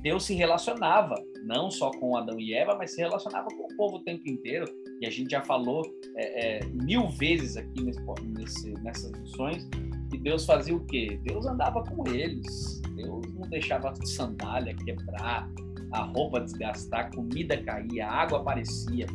[0.00, 3.96] Deus se relacionava não só com Adão e Eva, mas se relacionava com o povo
[3.96, 4.66] o tempo inteiro.
[5.00, 5.82] E a gente já falou
[6.16, 9.68] é, é, mil vezes aqui nesse, nesse, nessas lições
[10.10, 11.18] que Deus fazia o quê?
[11.24, 12.82] Deus andava com eles.
[12.94, 15.48] Deus não deixava a sandália quebrar,
[15.90, 19.06] a roupa desgastar, a comida caía, a água aparecia,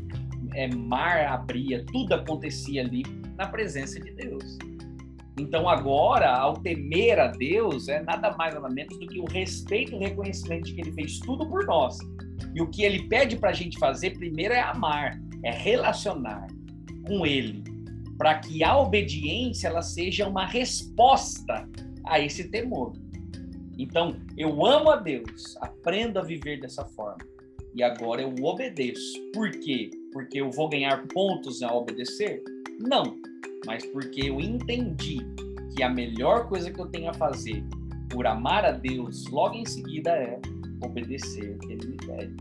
[0.53, 3.03] é, mar abria, tudo acontecia ali
[3.37, 4.57] na presença de Deus.
[5.39, 9.91] Então, agora, ao temer a Deus, é nada mais nada menos do que o respeito
[9.91, 11.97] e o reconhecimento de que Ele fez tudo por nós.
[12.55, 16.47] E o que Ele pede para a gente fazer primeiro é amar, é relacionar
[17.05, 17.63] com Ele,
[18.17, 21.69] para que a obediência ela seja uma resposta
[22.05, 22.93] a esse temor.
[23.77, 27.19] Então, eu amo a Deus, aprendo a viver dessa forma.
[27.75, 29.13] E agora eu obedeço.
[29.31, 29.91] Por quê?
[30.11, 32.41] Porque eu vou ganhar pontos a obedecer?
[32.79, 33.17] Não
[33.65, 35.17] mas porque eu entendi
[35.75, 37.63] que a melhor coisa que eu tenho a fazer
[38.09, 40.39] por amar a Deus logo em seguida é
[40.81, 42.35] obedecer o que ele me pede.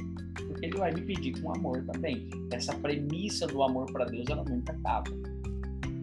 [0.46, 2.28] Porque ele vai me pedir com amor também.
[2.52, 5.10] Essa premissa do amor para Deus, ela nunca acaba.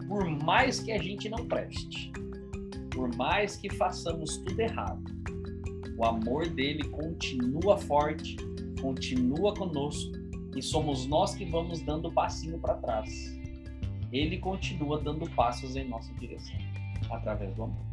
[0.06, 2.12] Por mais que a gente não preste,
[2.90, 5.02] por mais que façamos tudo errado,
[5.96, 8.36] o amor dele continua forte,
[8.82, 10.12] continua conosco
[10.54, 13.33] e somos nós que vamos dando o passinho para trás
[14.14, 16.56] ele continua dando passos em nossa direção,
[17.10, 17.84] através do amor.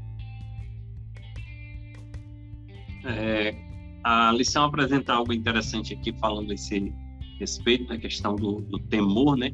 [3.04, 3.56] É,
[4.04, 6.94] a lição apresenta algo interessante aqui, falando esse
[7.40, 9.52] respeito da questão do, do temor, né?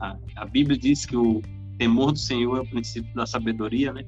[0.00, 1.42] A, a, Bíblia diz que o
[1.76, 4.02] temor do Senhor é o princípio da sabedoria, né?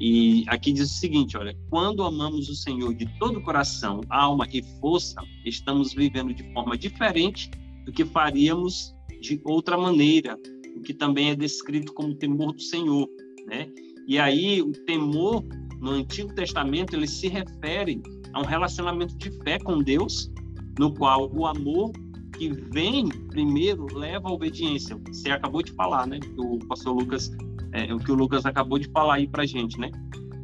[0.00, 4.46] E aqui diz o seguinte, olha, quando amamos o Senhor de todo o coração, alma
[4.52, 7.50] e força, estamos vivendo de forma diferente
[7.84, 10.36] do que faríamos de outra maneira,
[10.74, 13.08] o que também é descrito como temor do Senhor,
[13.46, 13.68] né?
[14.06, 15.44] E aí o temor
[15.80, 20.30] no Antigo Testamento ele se refere a um relacionamento de fé com Deus,
[20.78, 21.92] no qual o amor
[22.36, 24.98] que vem primeiro leva à obediência.
[25.08, 26.18] Você acabou de falar, né?
[26.36, 27.30] O pastor Lucas,
[27.72, 29.90] é, o que o Lucas acabou de falar aí para gente, né?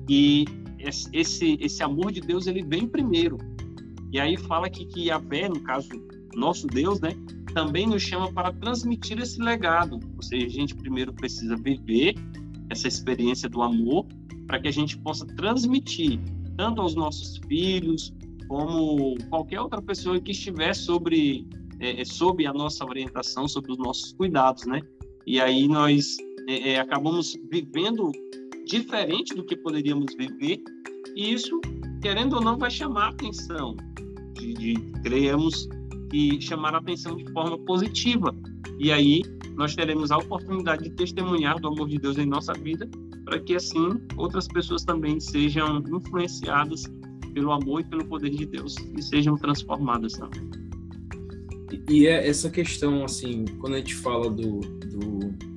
[0.09, 0.45] E
[1.13, 3.37] esse esse amor de Deus ele vem primeiro.
[4.13, 5.89] E aí fala que que Yahvé, no caso
[6.35, 7.11] nosso Deus, né?
[7.53, 10.01] Também nos chama para transmitir esse legado.
[10.17, 12.15] Ou seja, a gente primeiro precisa viver
[12.69, 14.07] essa experiência do amor
[14.47, 16.21] para que a gente possa transmitir
[16.57, 18.13] tanto aos nossos filhos
[18.49, 21.47] como qualquer outra pessoa que estiver sobre
[21.79, 24.83] é, é sob a nossa orientação, sobre os nossos cuidados, né?
[25.27, 26.17] E aí nós
[26.49, 28.11] é, é, acabamos vivendo
[28.67, 30.63] diferente do que poderíamos viver
[31.17, 31.61] e isso,
[32.03, 33.77] querendo ou não, vai chamar a atenção
[34.35, 35.69] de, de criamos
[36.13, 38.35] e chamar a atenção de forma positiva.
[38.79, 39.23] E aí
[39.57, 42.89] nós teremos a oportunidade de testemunhar do amor de Deus em nossa vida,
[43.25, 46.85] para que assim outras pessoas também sejam influenciadas
[47.35, 50.51] pelo amor e pelo poder de Deus e sejam transformadas também.
[51.89, 55.51] E é essa questão, assim, quando a gente fala do, do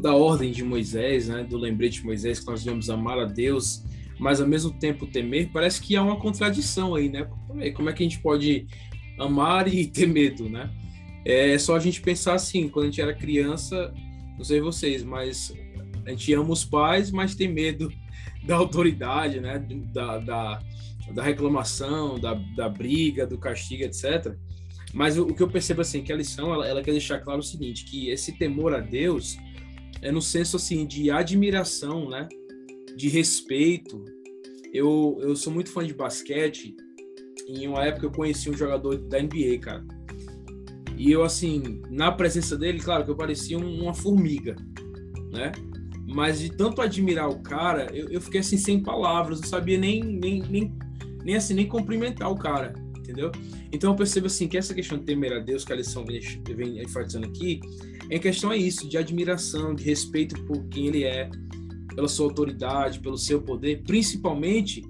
[0.00, 3.82] da ordem de Moisés, né, do lembrete de Moisés, que nós devemos amar a Deus,
[4.18, 7.28] mas ao mesmo tempo temer, parece que há uma contradição aí, né?
[7.74, 8.66] Como é que a gente pode
[9.18, 10.70] amar e ter medo, né?
[11.24, 13.92] É só a gente pensar assim, quando a gente era criança,
[14.36, 15.52] não sei vocês, mas
[16.06, 17.92] a gente ama os pais, mas tem medo
[18.46, 19.58] da autoridade, né?
[19.92, 20.62] Da, da,
[21.12, 24.34] da reclamação, da, da briga, do castigo, etc.
[24.94, 27.42] Mas o, que eu percebo assim, que a lição ela, ela quer deixar claro o
[27.42, 29.36] seguinte, que esse temor a Deus
[30.00, 32.28] é no senso assim de admiração, né?
[32.96, 34.04] De respeito.
[34.72, 36.74] Eu, eu sou muito fã de basquete.
[37.48, 39.82] Em uma época eu conheci um jogador da NBA, cara.
[40.98, 44.54] E eu assim, na presença dele, claro que eu parecia uma formiga,
[45.32, 45.52] né?
[46.06, 50.02] Mas de tanto admirar o cara, eu, eu fiquei assim sem palavras, não sabia nem,
[50.02, 50.74] nem, nem,
[51.24, 53.32] nem assim nem cumprimentar o cara, entendeu?
[53.72, 56.20] Então eu percebo assim que essa questão de temer a Deus que a lição vem,
[56.54, 57.60] vem enfatizando aqui,
[58.10, 61.30] em questão é isso, de admiração, de respeito por quem ele é,
[61.94, 64.82] pela sua autoridade, pelo seu poder, principalmente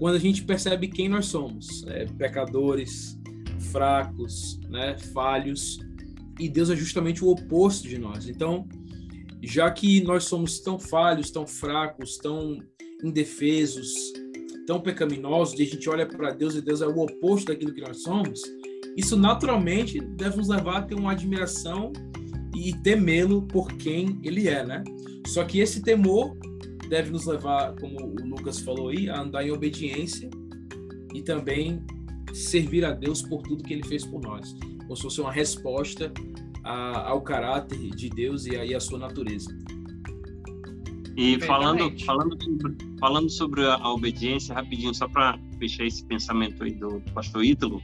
[0.00, 3.20] quando a gente percebe quem nós somos, é, pecadores,
[3.70, 5.78] fracos, né, falhos,
[6.38, 8.26] e Deus é justamente o oposto de nós.
[8.26, 8.66] Então,
[9.42, 12.58] já que nós somos tão falhos, tão fracos, tão
[13.04, 13.92] indefesos,
[14.66, 17.82] tão pecaminosos, e a gente olha para Deus e Deus é o oposto daquilo que
[17.82, 18.40] nós somos,
[18.96, 21.92] isso naturalmente deve nos levar a ter uma admiração
[22.56, 24.82] e temê-lo por quem ele é, né?
[25.26, 26.34] Só que esse temor
[26.90, 30.28] deve nos levar, como o Lucas falou aí, a andar em obediência
[31.14, 31.82] e também
[32.34, 36.12] servir a Deus por tudo que ele fez por nós, como se fosse uma resposta
[36.64, 39.56] a, ao caráter de Deus e aí a sua natureza.
[41.16, 46.72] E falando, falando, sobre, falando sobre a obediência, rapidinho, só para fechar esse pensamento aí
[46.72, 47.80] do pastor Ítalo,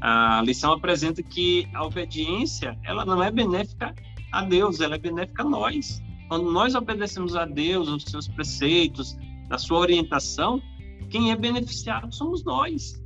[0.00, 3.94] a lição apresenta que a obediência ela não é benéfica
[4.32, 6.00] a Deus, ela é benéfica a nós.
[6.28, 9.16] Quando nós obedecemos a Deus, os seus preceitos,
[9.50, 10.60] a sua orientação,
[11.10, 13.02] quem é beneficiado somos nós.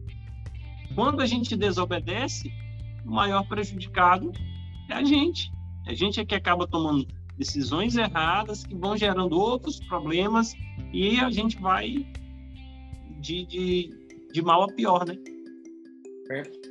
[0.94, 2.52] Quando a gente desobedece,
[3.04, 4.32] o maior prejudicado
[4.88, 5.52] é a gente.
[5.86, 10.54] A gente é que acaba tomando decisões erradas que vão gerando outros problemas
[10.92, 12.06] e a gente vai
[13.20, 13.90] de, de,
[14.32, 15.16] de mal a pior, né?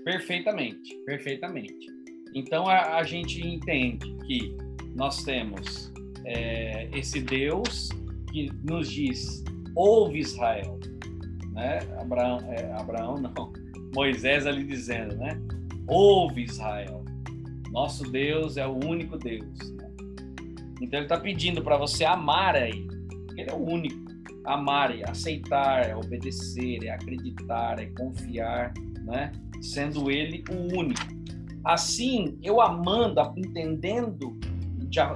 [0.03, 1.87] Perfeitamente, perfeitamente.
[2.35, 4.55] Então a, a gente entende que
[4.95, 5.91] nós temos
[6.27, 7.89] é, esse Deus
[8.31, 10.77] que nos diz: ouve Israel,
[11.53, 11.79] né?
[11.99, 13.53] Abraão, é, Abraão não,
[13.95, 15.39] Moisés ali dizendo, né?
[15.87, 17.03] Ouve Israel,
[17.71, 19.57] nosso Deus é o único Deus.
[19.71, 19.89] Né?
[20.81, 22.85] Então ele está pedindo para você amar aí,
[23.37, 24.05] ele é o único.
[24.43, 29.31] Amar é aceitar, é obedecer, é acreditar, é confiar, né?
[29.61, 31.01] Sendo ele o único.
[31.65, 34.39] Assim, eu amando, entendendo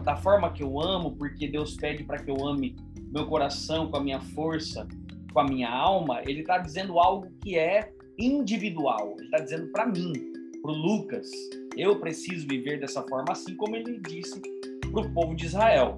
[0.03, 2.75] da forma que eu amo, porque Deus pede para que eu ame
[3.11, 4.87] meu coração com a minha força,
[5.33, 9.15] com a minha alma, ele está dizendo algo que é individual.
[9.17, 10.13] Ele está dizendo para mim,
[10.61, 11.29] para o Lucas,
[11.75, 14.41] eu preciso viver dessa forma, assim como ele disse
[14.91, 15.95] para o povo de Israel.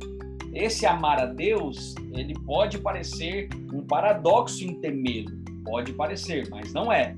[0.54, 5.32] Esse amar a Deus, ele pode parecer um paradoxo em temê-lo,
[5.66, 7.16] pode parecer, mas não é.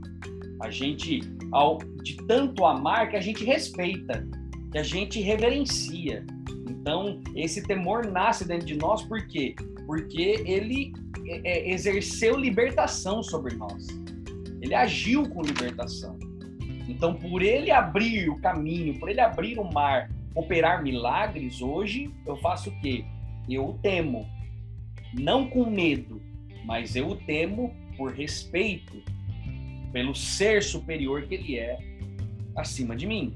[0.62, 1.20] A gente,
[1.52, 4.26] ao, de tanto amar, que a gente respeita,
[4.72, 6.26] que a gente reverencia.
[6.68, 9.56] Então, esse temor nasce dentro de nós, por quê?
[9.86, 10.94] Porque ele
[11.28, 13.88] é, é exerceu libertação sobre nós.
[14.62, 16.18] Ele agiu com libertação.
[16.88, 22.36] Então, por ele abrir o caminho, por ele abrir o mar, operar milagres, hoje eu
[22.38, 23.06] faço o quê?
[23.50, 24.28] Eu o temo.
[25.14, 26.22] Não com medo,
[26.66, 29.02] mas eu o temo por respeito
[29.92, 31.78] pelo ser superior que ele é
[32.56, 33.34] acima de mim.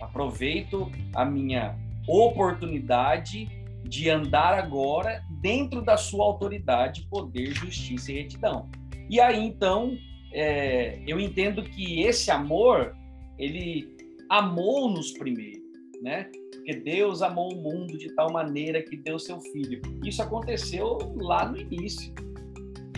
[0.00, 1.78] Aproveito a minha
[2.08, 3.48] oportunidade
[3.84, 8.68] de andar agora dentro da sua autoridade, poder, justiça e retidão.
[9.08, 9.96] E aí então
[10.32, 12.94] é, eu entendo que esse amor,
[13.38, 13.96] ele
[14.28, 15.62] amou-nos primeiro,
[16.02, 16.30] né?
[16.52, 19.80] Porque Deus amou o mundo de tal maneira que deu seu filho.
[20.04, 22.12] Isso aconteceu lá no início.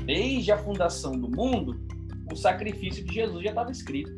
[0.05, 1.81] Desde a fundação do mundo,
[2.33, 4.11] o sacrifício de Jesus já estava escrito.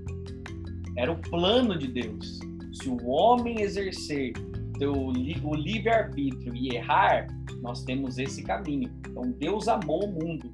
[0.97, 2.39] Era o plano de Deus.
[2.73, 4.33] Se o homem exercer
[4.87, 7.27] o livre-arbítrio e errar,
[7.61, 8.91] nós temos esse caminho.
[9.09, 10.53] Então, Deus amou o mundo,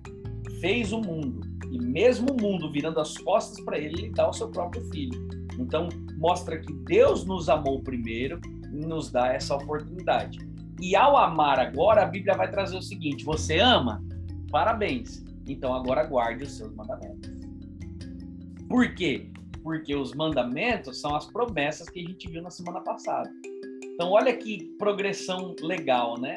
[0.61, 4.33] fez o mundo, e mesmo o mundo virando as costas para ele, ele dá o
[4.33, 5.29] seu próprio filho.
[5.59, 10.39] Então, mostra que Deus nos amou primeiro, nos dá essa oportunidade.
[10.81, 14.03] E ao amar agora, a Bíblia vai trazer o seguinte: você ama?
[14.51, 15.25] Parabéns.
[15.47, 17.31] Então agora guarde os seus mandamentos.
[18.69, 19.31] Por quê?
[19.63, 23.31] Porque os mandamentos são as promessas que a gente viu na semana passada.
[23.99, 26.37] Então olha que progressão legal, né?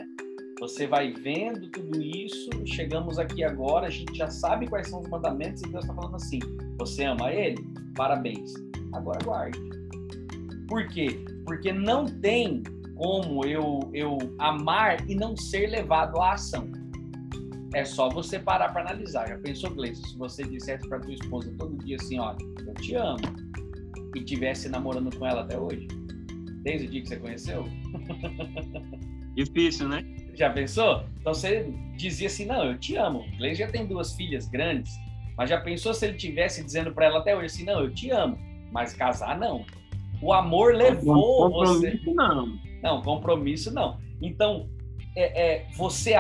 [0.59, 5.07] Você vai vendo tudo isso, chegamos aqui agora, a gente já sabe quais são os
[5.07, 6.39] mandamentos e Deus está falando assim:
[6.80, 7.64] você ama Ele?
[7.95, 8.51] Parabéns.
[8.93, 9.59] Agora guarde.
[10.68, 11.24] Por quê?
[11.45, 12.64] Porque não tem
[12.95, 16.68] como eu, eu amar e não ser levado à ação.
[17.76, 19.28] É só você parar para analisar.
[19.28, 22.95] Já pensou, Gleice, se você dissesse para tua esposa todo dia assim, olha, eu te
[22.95, 23.22] amo,
[24.16, 26.01] e tivesse namorando com ela até hoje?
[26.62, 27.66] Desde o dia que você conheceu?
[29.36, 30.03] Difícil, né?
[30.36, 31.03] Já pensou?
[31.20, 33.20] Então você dizia assim, não, eu te amo.
[33.20, 34.93] O Gleice já tem duas filhas grandes,
[35.38, 38.12] mas já pensou se ele tivesse dizendo para ela até hoje assim, não, eu te
[38.12, 38.38] amo,
[38.72, 39.66] mas casar não.
[40.22, 42.14] O amor levou compromisso, você.
[42.14, 42.59] Não.
[42.84, 43.99] Não, compromisso não.
[44.22, 44.70] Então,
[45.16, 46.14] é, é, você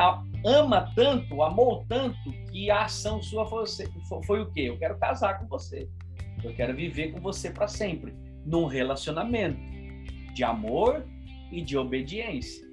[0.43, 2.17] ama tanto, amou tanto,
[2.51, 3.65] que a ação sua foi,
[4.25, 4.61] foi o quê?
[4.61, 5.87] Eu quero casar com você.
[6.43, 8.13] Eu quero viver com você para sempre.
[8.43, 9.59] Num relacionamento
[10.33, 11.05] de amor
[11.51, 12.65] e de obediência.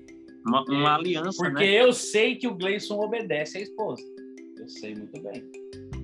[0.46, 1.82] Uma, uma aliança, Porque né?
[1.82, 4.02] eu sei que o Gleison obedece à esposa.
[4.56, 5.42] Eu sei muito bem.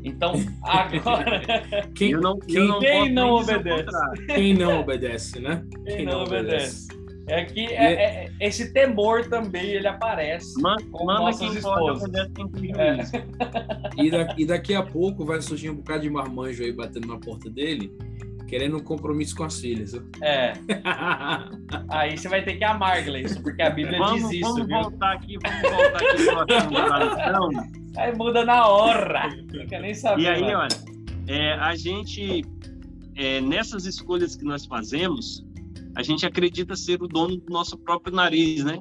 [0.05, 0.33] Então,
[0.65, 1.41] agora.
[1.95, 4.27] Quem, eu não, quem- eu não quem posso não obedece?
[4.35, 5.65] quem não obedece, né?
[5.87, 6.89] Quem não obedece?
[7.27, 7.95] É que é-
[8.27, 10.61] é- esse temor também ele aparece.
[10.61, 12.03] Man- Com Manda nossas quem pode, esposas.
[12.03, 14.05] obedece quem É.
[14.05, 17.19] E, da- e daqui a pouco vai surgir um bocado de marmanjo aí batendo na
[17.19, 17.91] porta dele,
[18.55, 19.95] querendo um compromisso com as filhas.
[20.23, 20.53] É.
[21.91, 24.81] Aí você vai ter que amar, Gleison, porque a Bíblia Vamos, diz isso, vamos viu?
[24.81, 27.99] voltar aqui, vamos voltar aqui.
[27.99, 29.29] Aí muda na hora.
[29.53, 30.23] Não quer nem saber.
[30.23, 30.59] E aí, mano.
[30.59, 30.69] olha,
[31.27, 32.45] é, a gente,
[33.17, 35.45] é, nessas escolhas que nós fazemos,
[35.97, 38.79] a gente acredita ser o dono do nosso próprio nariz, né?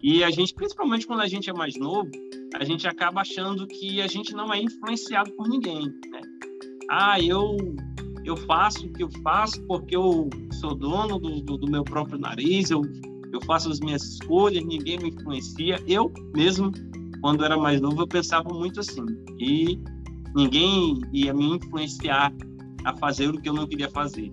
[0.00, 2.08] E a gente, principalmente quando a gente é mais novo,
[2.54, 6.20] a gente acaba achando que a gente não é influenciado por ninguém, né?
[6.88, 7.56] Ah, eu
[8.24, 10.28] eu faço o que eu faço porque eu
[10.60, 12.82] sou dono do, do, do meu próprio nariz, eu,
[13.32, 15.78] eu faço as minhas escolhas, ninguém me influencia.
[15.86, 16.72] Eu mesmo,
[17.20, 19.04] quando era mais novo, eu pensava muito assim.
[19.38, 19.80] E
[20.34, 22.32] ninguém ia me influenciar
[22.84, 24.30] a fazer o que eu não queria fazer.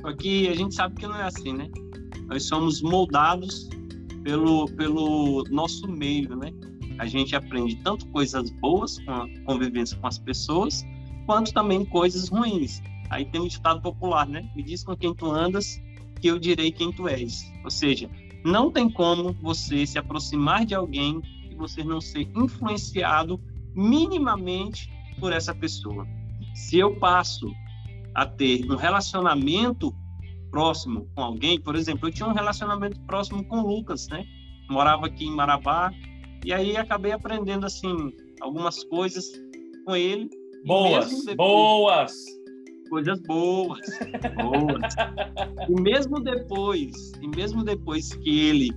[0.00, 1.68] Só que a gente sabe que não é assim, né?
[2.26, 3.68] Nós somos moldados
[4.22, 6.52] pelo, pelo nosso meio, né?
[6.98, 10.84] A gente aprende tanto coisas boas com a convivência com as pessoas,
[11.28, 12.82] quanto também coisas ruins.
[13.10, 14.50] Aí tem um ditado popular, né?
[14.56, 15.78] Me diz com quem tu andas,
[16.22, 17.52] que eu direi quem tu és.
[17.62, 18.08] Ou seja,
[18.42, 21.20] não tem como você se aproximar de alguém
[21.50, 23.38] e você não ser influenciado
[23.74, 26.06] minimamente por essa pessoa.
[26.54, 27.52] Se eu passo
[28.14, 29.94] a ter um relacionamento
[30.50, 34.24] próximo com alguém, por exemplo, eu tinha um relacionamento próximo com o Lucas, né?
[34.70, 35.92] Morava aqui em Marabá
[36.42, 39.26] e aí acabei aprendendo assim algumas coisas
[39.84, 40.30] com ele.
[40.64, 42.12] Boas, mesmo boas.
[42.90, 43.80] coisas boas,
[44.36, 44.94] boas.
[45.68, 48.72] E mesmo depois, e mesmo depois que ele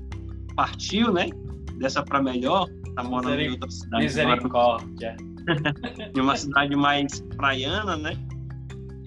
[0.55, 1.29] partiu, né,
[1.77, 5.15] dessa para melhor, tá morando em outra cidade, Misericórdia.
[6.15, 8.15] em uma cidade mais praiana, né?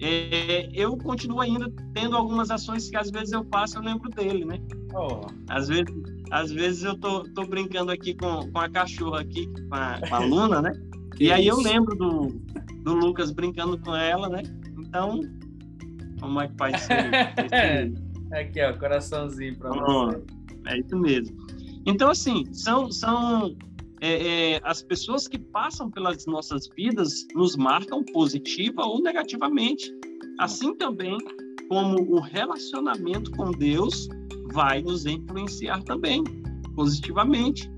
[0.01, 4.45] é, eu continuo ainda tendo algumas ações que às vezes eu faço, eu lembro dele,
[4.45, 4.59] né?
[4.93, 5.85] Oh, Às vezes,
[6.31, 10.15] às vezes eu tô, tô brincando aqui com, com a cachorra aqui, com a, com
[10.15, 10.71] a Luna, né?
[11.15, 12.41] Que e aí eu lembro do,
[12.85, 14.43] do Lucas brincando com ela, né?
[14.77, 15.19] Então,
[16.19, 16.91] como é que faz isso?
[17.51, 17.93] aí?
[18.39, 20.23] aqui, ó, coraçãozinho pra Ó, você.
[20.67, 21.35] É isso mesmo.
[21.85, 23.57] Então, assim, são, são
[24.01, 29.91] é, é, as pessoas que passam pelas nossas vidas nos marcam positiva ou negativamente.
[30.39, 31.17] Assim também
[31.67, 34.07] como o relacionamento com Deus
[34.53, 36.23] vai nos influenciar também
[36.75, 37.71] positivamente.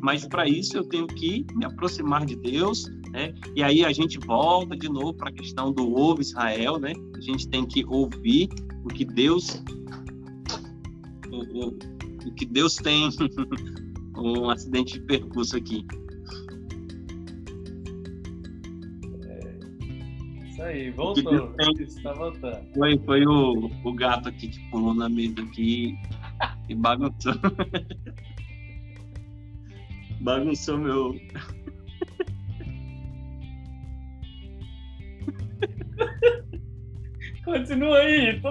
[0.00, 2.88] Mas para isso eu tenho que me aproximar de Deus,
[3.18, 3.34] né?
[3.56, 6.92] E aí a gente volta de novo para a questão do ouve Israel, né?
[7.16, 8.48] A gente tem que ouvir
[8.84, 9.60] o que Deus
[11.32, 11.76] o, o,
[12.28, 13.08] o que Deus tem
[14.16, 15.84] um acidente de percurso aqui.
[20.48, 21.52] Isso aí, voltou.
[21.54, 21.74] Tem.
[22.02, 22.72] Tá voltando.
[22.74, 25.96] Foi, foi o, o gato aqui que pulou na mesa aqui
[26.68, 27.34] e bagunçou.
[30.20, 31.14] bagunçou meu.
[37.44, 38.40] Continua aí.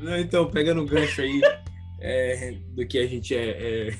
[0.00, 1.40] Não, então, pegando o gancho aí
[2.00, 3.96] é, do que a gente é, é,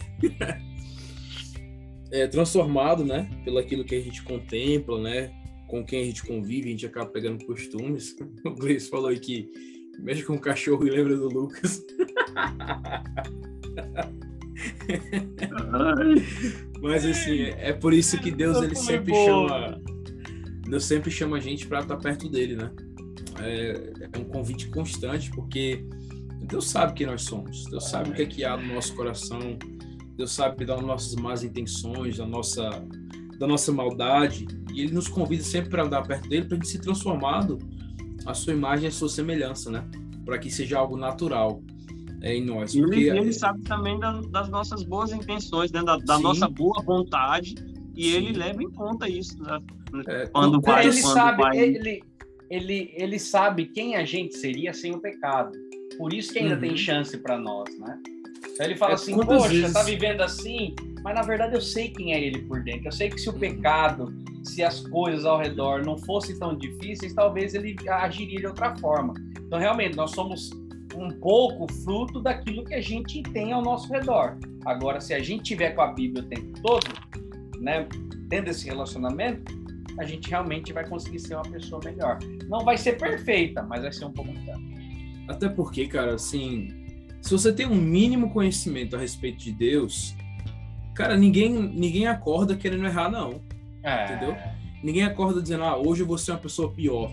[2.25, 3.31] é transformado, né?
[3.45, 5.31] Pelo aquilo que a gente contempla, né?
[5.69, 8.15] Com quem a gente convive, a gente acaba pegando costumes.
[8.45, 9.51] O Gleice falou aí que
[9.99, 11.85] Mexe com o cachorro e lembra do Lucas.
[16.83, 19.81] Mas assim, é por isso que Deus ele sempre chama,
[20.75, 22.69] Deus sempre chama a gente para estar perto dele, né?
[23.39, 25.87] É, é, um convite constante, porque
[26.49, 29.39] Deus sabe quem nós somos, Deus sabe o que é que há no nosso coração,
[30.17, 32.69] Deus sabe das nossas más intenções, da nossa,
[33.39, 36.69] da nossa maldade, e Ele nos convida sempre para andar perto dele, para a gente
[36.69, 37.57] ser transformado
[38.27, 39.89] a sua imagem e a sua semelhança, né?
[40.25, 41.63] Para que seja algo natural
[42.21, 42.75] é, em nós.
[42.75, 42.97] E porque...
[42.97, 45.85] ele, ele sabe também das, das, nossas boas intenções, né?
[45.85, 47.55] da, da nossa boa vontade,
[47.95, 48.17] e Sim.
[48.17, 49.41] ele leva em conta isso.
[49.41, 49.61] Né?
[50.09, 51.59] É, quando vai, ele quando sabe, vai...
[51.59, 52.05] ele,
[52.51, 55.53] ele, ele sabe quem a gente seria sem o pecado.
[55.97, 56.61] Por isso que ainda uhum.
[56.61, 57.99] tem chance para nós, né?
[58.61, 59.73] Aí ele fala é, assim, poxa, vezes...
[59.73, 62.89] tá vivendo assim, mas na verdade eu sei quem é ele por dentro.
[62.89, 63.39] Eu sei que se o uhum.
[63.39, 68.77] pecado, se as coisas ao redor não fossem tão difíceis, talvez ele agiria de outra
[68.77, 69.15] forma.
[69.47, 70.51] Então, realmente, nós somos
[70.97, 74.37] um pouco fruto daquilo que a gente tem ao nosso redor.
[74.65, 76.87] Agora, se a gente tiver com a Bíblia o tempo todo,
[77.61, 77.87] né,
[78.29, 79.64] tendo esse relacionamento,
[79.99, 82.19] a gente realmente vai conseguir ser uma pessoa melhor.
[82.49, 84.59] Não vai ser perfeita, mas vai ser um pouco melhor.
[85.29, 86.69] Até porque, cara, assim,
[87.23, 90.15] se você tem um mínimo conhecimento a respeito de Deus,
[90.95, 93.41] cara, ninguém ninguém acorda querendo errar, não.
[93.83, 94.05] É.
[94.05, 94.37] Entendeu?
[94.83, 97.11] Ninguém acorda dizendo, ah, hoje eu vou ser uma pessoa pior.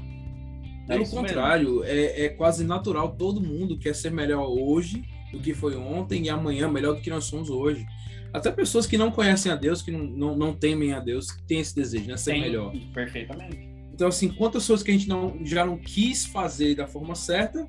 [0.90, 3.16] É Pelo contrário, é, é, quase natural.
[3.16, 7.10] Todo mundo quer ser melhor hoje do que foi ontem e amanhã melhor do que
[7.10, 7.86] nós somos hoje.
[8.34, 11.60] Até pessoas que não conhecem a Deus, que não, não, não temem a Deus, têm
[11.60, 12.18] esse desejo, né?
[12.18, 12.74] Ser Tem, melhor.
[12.94, 13.70] Perfeitamente.
[13.94, 17.68] Então, assim, quantas coisas que a gente não, já não quis fazer da forma certa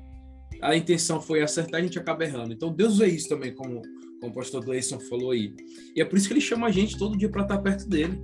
[0.63, 2.53] a intenção foi acertar, a gente acaba errando.
[2.53, 3.81] Então Deus vê isso também, como,
[4.19, 5.53] como o pastor Gleison falou aí.
[5.93, 8.21] E é por isso que ele chama a gente todo dia para estar perto dele.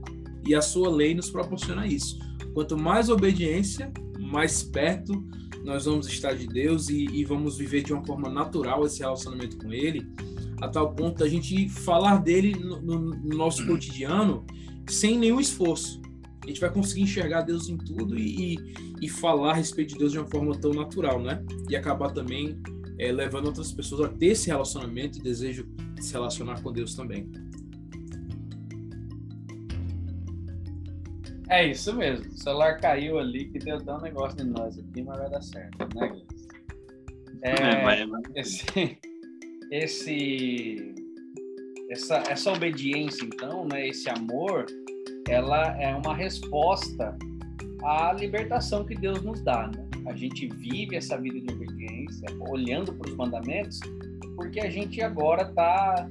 [0.48, 2.18] E a sua lei nos proporciona isso.
[2.54, 5.14] Quanto mais obediência, mais perto
[5.70, 9.58] nós vamos estar de Deus e, e vamos viver de uma forma natural esse relacionamento
[9.58, 10.12] com Ele,
[10.62, 14.46] a tal ponto da gente falar dele no, no, no nosso cotidiano
[14.88, 16.02] sem nenhum esforço
[16.44, 20.00] a gente vai conseguir enxergar Deus em tudo e, e, e, falar a respeito de
[20.00, 21.44] Deus de uma forma tão natural, né?
[21.70, 22.60] E acabar também
[22.98, 26.96] é, levando outras pessoas a ter esse relacionamento e desejo de se relacionar com Deus
[26.96, 27.30] também.
[31.50, 32.28] É isso mesmo.
[32.28, 35.80] O celular caiu ali que deu um negócio de nós aqui, mas vai dar certo,
[35.80, 36.26] né, Gleice?
[37.42, 38.22] É, é, vai, vai.
[38.36, 38.98] Esse,
[39.72, 40.96] esse,
[41.90, 44.66] essa, essa obediência, então, né, esse amor,
[45.28, 47.18] ela é uma resposta
[47.84, 49.68] à libertação que Deus nos dá.
[49.68, 49.88] Né?
[50.06, 53.80] A gente vive essa vida de obediência, olhando para os mandamentos,
[54.36, 56.08] porque a gente agora está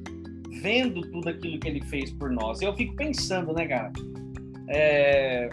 [0.60, 2.60] vendo tudo aquilo que Ele fez por nós.
[2.60, 3.92] Eu fico pensando, né, cara?
[4.68, 5.48] É...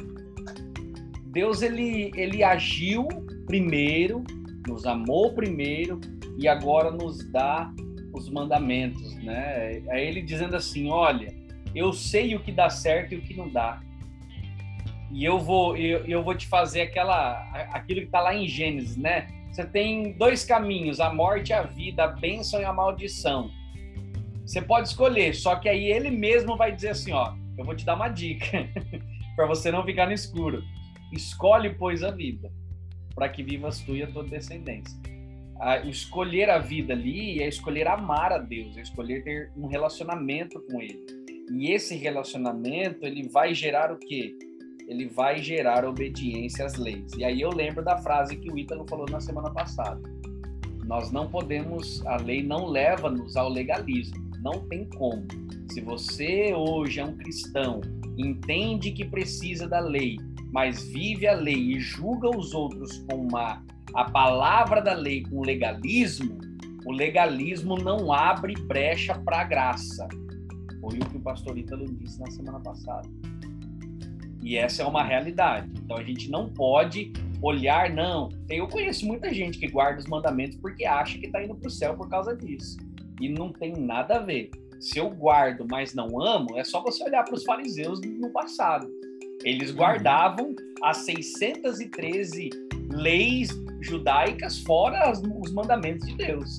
[1.27, 3.07] Deus ele, ele agiu
[3.45, 4.23] primeiro,
[4.67, 5.99] nos amou primeiro
[6.37, 7.71] e agora nos dá
[8.13, 9.81] os mandamentos, né?
[9.87, 11.33] É ele dizendo assim, olha,
[11.73, 13.81] eu sei o que dá certo e o que não dá.
[15.11, 17.37] E eu vou, eu, eu vou te fazer aquela,
[17.71, 19.27] aquilo que está lá em Gênesis, né?
[19.51, 23.49] Você tem dois caminhos, a morte e a vida, a bênção e a maldição.
[24.45, 27.85] Você pode escolher, só que aí ele mesmo vai dizer assim, ó, eu vou te
[27.85, 28.67] dar uma dica
[29.35, 30.63] para você não ficar no escuro.
[31.11, 32.51] Escolhe, pois, a vida,
[33.13, 34.97] para que vivas tu e a tua descendência.
[35.85, 40.81] Escolher a vida ali é escolher amar a Deus, é escolher ter um relacionamento com
[40.81, 41.05] Ele.
[41.51, 44.35] E esse relacionamento, ele vai gerar o quê?
[44.87, 47.13] Ele vai gerar obediência às leis.
[47.17, 50.01] E aí eu lembro da frase que o Ítalo falou na semana passada.
[50.85, 55.25] Nós não podemos, a lei não leva-nos ao legalismo, não tem como.
[55.71, 57.81] Se você hoje é um cristão,
[58.15, 60.17] entende que precisa da lei,
[60.53, 63.65] mas vive a lei e julga os outros com uma,
[63.95, 66.37] a palavra da lei com legalismo,
[66.85, 70.07] o legalismo não abre brecha para a graça.
[70.79, 73.09] Foi o que o pastor Ítalo disse na semana passada.
[74.43, 75.71] E essa é uma realidade.
[75.83, 78.29] Então a gente não pode olhar, não.
[78.47, 81.71] Eu conheço muita gente que guarda os mandamentos porque acha que está indo para o
[81.71, 82.77] céu por causa disso.
[83.21, 84.51] E não tem nada a ver.
[84.79, 88.87] Se eu guardo, mas não amo, é só você olhar para os fariseus no passado.
[89.43, 89.77] Eles uhum.
[89.77, 92.49] guardavam as 613
[92.91, 93.49] leis
[93.81, 96.57] judaicas fora os mandamentos de Deus.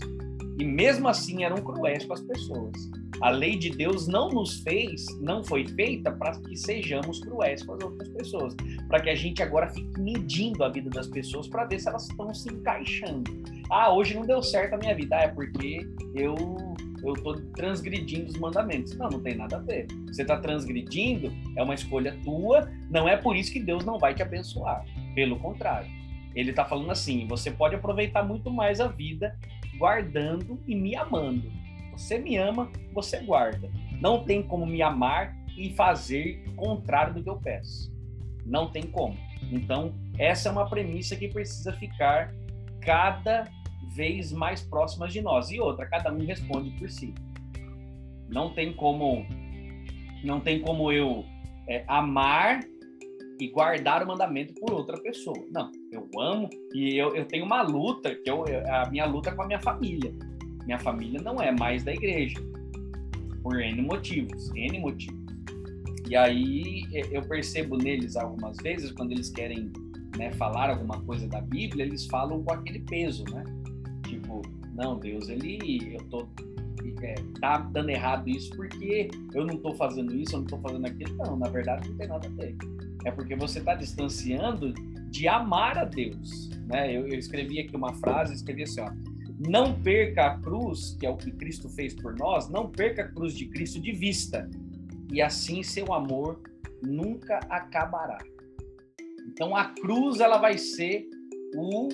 [0.59, 2.72] E mesmo assim eram cruéis com as pessoas.
[3.20, 7.74] A lei de Deus não nos fez, não foi feita para que sejamos cruéis com
[7.74, 8.54] as outras pessoas,
[8.88, 12.08] para que a gente agora fique medindo a vida das pessoas para ver se elas
[12.08, 13.30] estão se encaixando.
[13.70, 16.34] Ah, hoje não deu certo a minha vida, ah, é porque eu
[17.02, 18.96] eu estou transgredindo os mandamentos.
[18.96, 19.86] Não, não tem nada a ver.
[20.06, 24.14] Você está transgredindo, é uma escolha tua, não é por isso que Deus não vai
[24.14, 24.84] te abençoar.
[25.14, 25.88] Pelo contrário,
[26.34, 29.38] ele está falando assim: você pode aproveitar muito mais a vida
[29.78, 31.50] guardando e me amando.
[31.97, 33.70] Você me ama, você guarda.
[34.01, 37.92] Não tem como me amar e fazer contrário do que eu peço.
[38.44, 39.16] Não tem como.
[39.51, 42.32] Então, essa é uma premissa que precisa ficar
[42.80, 43.44] cada
[43.94, 45.51] vez mais próxima de nós.
[45.51, 47.14] E outra, cada um responde por si.
[48.28, 49.24] Não tem como
[50.24, 51.24] não tem como eu
[51.68, 52.61] é, amar
[53.38, 55.38] e guardar o mandamento por outra pessoa.
[55.51, 59.42] Não, eu amo e eu, eu tenho uma luta, que eu, a minha luta com
[59.42, 60.12] a minha família.
[60.66, 62.38] Minha família não é mais da igreja,
[63.42, 65.24] por N motivos, N motivos.
[66.08, 69.72] E aí eu percebo neles algumas vezes, quando eles querem
[70.16, 73.44] né, falar alguma coisa da Bíblia, eles falam com aquele peso, né?
[74.04, 74.42] Tipo,
[74.74, 76.28] não, Deus, ele, eu tô
[77.02, 80.86] é, tá dando errado isso porque eu não tô fazendo isso, eu não tô fazendo
[80.86, 81.14] aquilo.
[81.16, 82.56] Não, na verdade não tem nada a ver.
[83.04, 84.72] É porque você está distanciando
[85.10, 86.94] de amar a Deus, né?
[86.94, 88.90] Eu, eu escrevi aqui uma frase, escrevi assim, ó,
[89.39, 93.09] não perca a cruz, que é o que Cristo fez por nós, não perca a
[93.09, 94.49] cruz de Cristo de vista,
[95.12, 96.41] e assim seu amor
[96.82, 98.18] nunca acabará.
[99.28, 101.07] Então a cruz ela vai ser
[101.55, 101.89] o,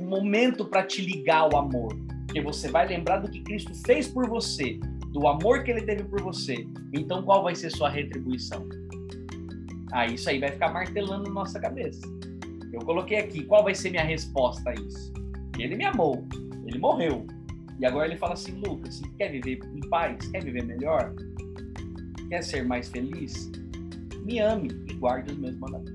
[0.00, 1.96] momento para te ligar ao amor,
[2.26, 4.78] porque você vai lembrar do que Cristo fez por você,
[5.10, 6.66] do amor que ele teve por você.
[6.92, 8.68] Então qual vai ser sua retribuição?
[9.90, 12.02] Ah, isso aí vai ficar martelando na nossa cabeça.
[12.72, 15.12] Eu coloquei aqui, qual vai ser minha resposta a isso?
[15.58, 16.26] Ele me amou,
[16.66, 17.26] ele morreu.
[17.78, 20.26] E agora ele fala assim, Lucas, quer viver em paz?
[20.28, 21.14] Quer viver melhor?
[22.28, 23.50] Quer ser mais feliz?
[24.24, 25.94] Me ame e guarde os meus mandamentos.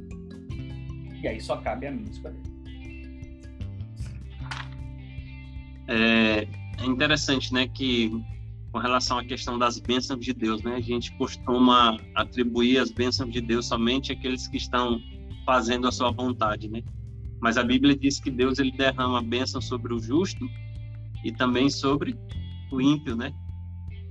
[1.22, 2.39] E aí só cabe a mim escolher.
[5.88, 6.47] É,
[6.80, 8.12] é interessante, né, que
[8.72, 13.32] com relação à questão das bênçãos de Deus, né, a gente costuma atribuir as bênçãos
[13.32, 15.01] de Deus somente àqueles que estão
[15.45, 16.82] fazendo a sua vontade, né?
[17.42, 20.48] Mas a Bíblia diz que Deus ele derrama bênção sobre o justo
[21.24, 22.16] e também sobre
[22.72, 23.34] o ímpio, né?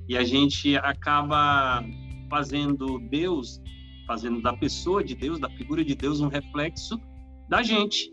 [0.09, 1.85] E a gente acaba
[2.28, 3.61] fazendo Deus,
[4.07, 7.01] fazendo da pessoa de Deus, da figura de Deus, um reflexo
[7.49, 8.11] da gente.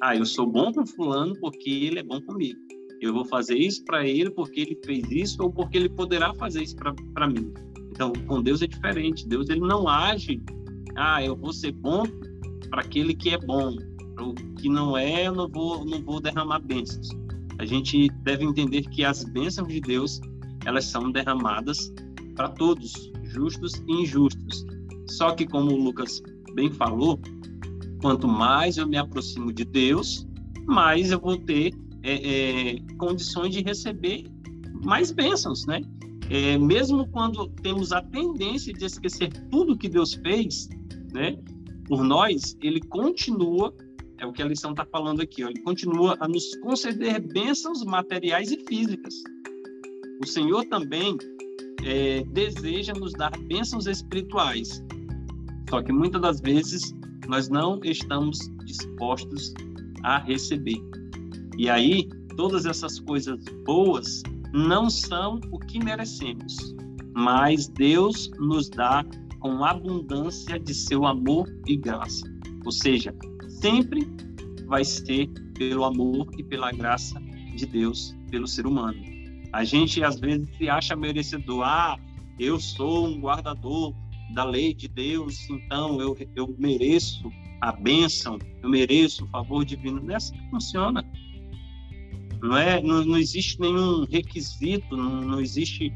[0.00, 2.58] Ah, eu sou bom com fulano porque ele é bom comigo.
[3.00, 6.62] Eu vou fazer isso para ele porque ele fez isso ou porque ele poderá fazer
[6.62, 7.52] isso para mim.
[7.90, 9.26] Então, com Deus é diferente.
[9.26, 10.40] Deus ele não age,
[10.96, 12.04] ah, eu vou ser bom
[12.70, 13.76] para aquele que é bom.
[14.20, 17.08] O que não é, eu não vou, não vou derramar bênçãos.
[17.58, 20.20] A gente deve entender que as bênçãos de Deus,
[20.64, 21.92] elas são derramadas
[22.34, 24.64] para todos, justos e injustos.
[25.08, 26.22] Só que, como o Lucas
[26.54, 27.20] bem falou,
[28.00, 30.26] quanto mais eu me aproximo de Deus,
[30.66, 34.26] mais eu vou ter é, é, condições de receber
[34.84, 35.80] mais bênçãos, né?
[36.30, 40.68] É, mesmo quando temos a tendência de esquecer tudo que Deus fez,
[41.12, 41.36] né?
[41.86, 43.74] Por nós, Ele continua,
[44.24, 47.84] é o que a lição está falando aqui, ó, Ele continua a nos conceder bênçãos
[47.84, 49.14] materiais e físicas.
[50.22, 51.16] O Senhor também
[51.84, 54.82] é, deseja nos dar bênçãos espirituais.
[55.68, 56.94] Só que muitas das vezes
[57.28, 59.52] nós não estamos dispostos
[60.02, 60.80] a receber.
[61.58, 64.22] E aí, todas essas coisas boas
[64.52, 66.74] não são o que merecemos,
[67.14, 69.04] mas Deus nos dá
[69.40, 72.26] com abundância de seu amor e graça.
[72.64, 73.14] Ou seja,
[73.64, 74.06] sempre
[74.66, 77.18] vai ser pelo amor e pela graça
[77.56, 79.02] de Deus pelo ser humano.
[79.54, 81.64] A gente às vezes se acha merecedor.
[81.64, 81.98] Ah,
[82.38, 83.94] eu sou um guardador
[84.34, 89.98] da lei de Deus, então eu, eu mereço a bênção, eu mereço o favor divino.
[89.98, 91.02] Não é assim que funciona.
[92.42, 95.90] Não, é, não, não existe nenhum requisito, não, não existe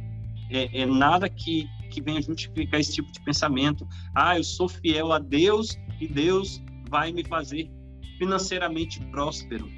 [0.51, 3.87] é, é nada que, que venha justificar esse tipo de pensamento.
[4.15, 7.71] Ah, eu sou fiel a Deus e Deus vai me fazer
[8.19, 9.69] financeiramente próspero.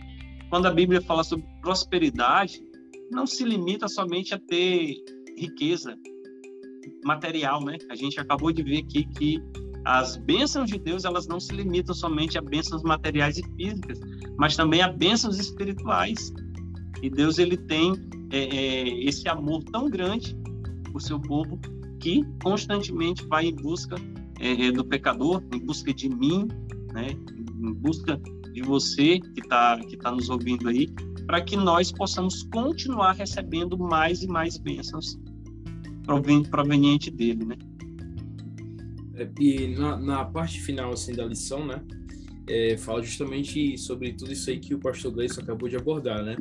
[0.48, 2.60] Quando a Bíblia fala sobre prosperidade,
[3.10, 4.96] não se limita somente a ter
[5.36, 5.96] riqueza
[7.04, 7.78] material, né?
[7.90, 9.42] A gente acabou de ver aqui que
[9.84, 13.98] as bênçãos de Deus elas não se limitam somente a bênçãos materiais e físicas,
[14.36, 16.32] mas também a bênçãos espirituais.
[17.02, 17.92] E Deus ele tem
[18.30, 20.36] é, é, esse amor tão grande
[20.92, 21.58] por seu povo
[21.98, 23.96] que constantemente vai em busca
[24.38, 26.48] é, do pecador, em busca de mim,
[26.92, 27.08] né?
[27.10, 28.20] Em busca
[28.52, 30.88] de você que está que tá nos ouvindo aí,
[31.26, 35.18] para que nós possamos continuar recebendo mais e mais bênçãos
[36.50, 37.56] proveniente dele, né?
[39.14, 41.82] É, e na, na, parte final assim da lição, né,
[42.48, 46.36] é, fala justamente sobre tudo isso aí que o pastor Gleison acabou de abordar, né?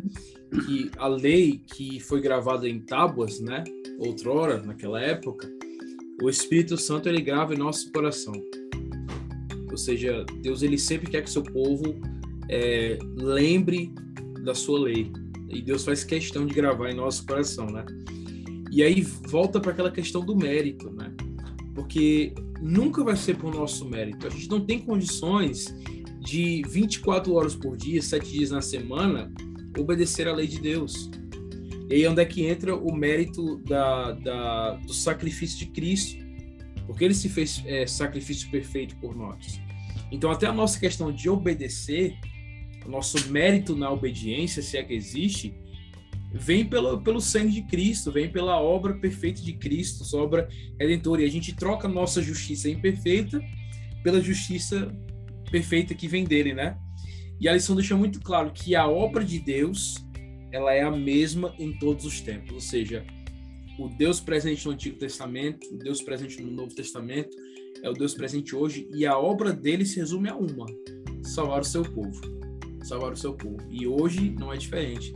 [0.66, 3.64] Que a lei que foi gravada em tábuas, né,
[4.00, 5.47] outrora, naquela época,
[6.22, 8.34] o Espírito Santo ele grava em nosso coração.
[9.72, 12.00] Ou seja, Deus ele sempre quer que seu povo
[12.50, 13.94] é, lembre
[14.44, 15.12] da sua lei.
[15.50, 17.86] E Deus faz questão de gravar em nosso coração, né?
[18.72, 21.12] E aí volta para aquela questão do mérito, né?
[21.74, 24.28] Porque nunca vai ser por nosso mérito.
[24.28, 25.74] A gente não tem condições
[26.20, 29.32] de 24 horas por dia, 7 dias na semana,
[29.78, 31.10] obedecer à lei de Deus.
[31.90, 36.29] E aí onde é que entra o mérito da, da do sacrifício de Cristo?
[36.90, 39.62] Porque ele se fez é, sacrifício perfeito por nós.
[40.12, 42.18] Então, até a nossa questão de obedecer,
[42.84, 45.54] o nosso mérito na obediência, se é que existe,
[46.34, 51.22] vem pelo, pelo sangue de Cristo, vem pela obra perfeita de Cristo, sua obra redentora.
[51.22, 53.40] E a gente troca a nossa justiça imperfeita
[54.04, 54.92] pela justiça
[55.52, 56.76] perfeita que vem dele, né?
[57.40, 60.04] E a lição deixa muito claro que a obra de Deus,
[60.52, 63.06] ela é a mesma em todos os tempos, ou seja,
[63.80, 67.36] o Deus presente no Antigo Testamento, o Deus presente no Novo Testamento,
[67.82, 70.66] é o Deus presente hoje e a obra dele se resume a uma:
[71.24, 72.20] salvar o seu povo.
[72.84, 73.58] Salvar o seu povo.
[73.70, 75.14] E hoje não é diferente.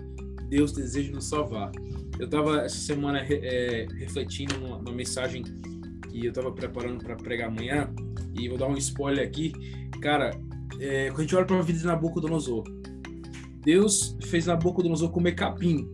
[0.47, 1.71] Deus deseja nos salvar.
[2.17, 5.43] Eu estava essa semana é, refletindo numa, numa, mensagem
[6.09, 7.93] que eu estava preparando para pregar amanhã,
[8.35, 9.51] e vou dar um spoiler aqui.
[9.99, 10.31] Cara,
[10.79, 12.63] é, quando a gente olha para a vida de Nabucodonosor,
[13.61, 15.91] Deus fez Nabucodonosor comer capim,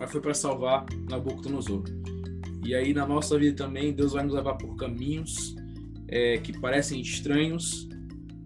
[0.00, 1.84] mas foi para salvar Nabucodonosor.
[2.64, 5.54] E aí na nossa vida também, Deus vai nos levar por caminhos
[6.08, 7.86] é, que parecem estranhos,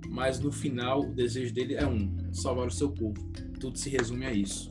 [0.08, 3.14] mas no final o desejo dele é um: salvar o seu povo.
[3.60, 4.68] Tudo se resume a isso.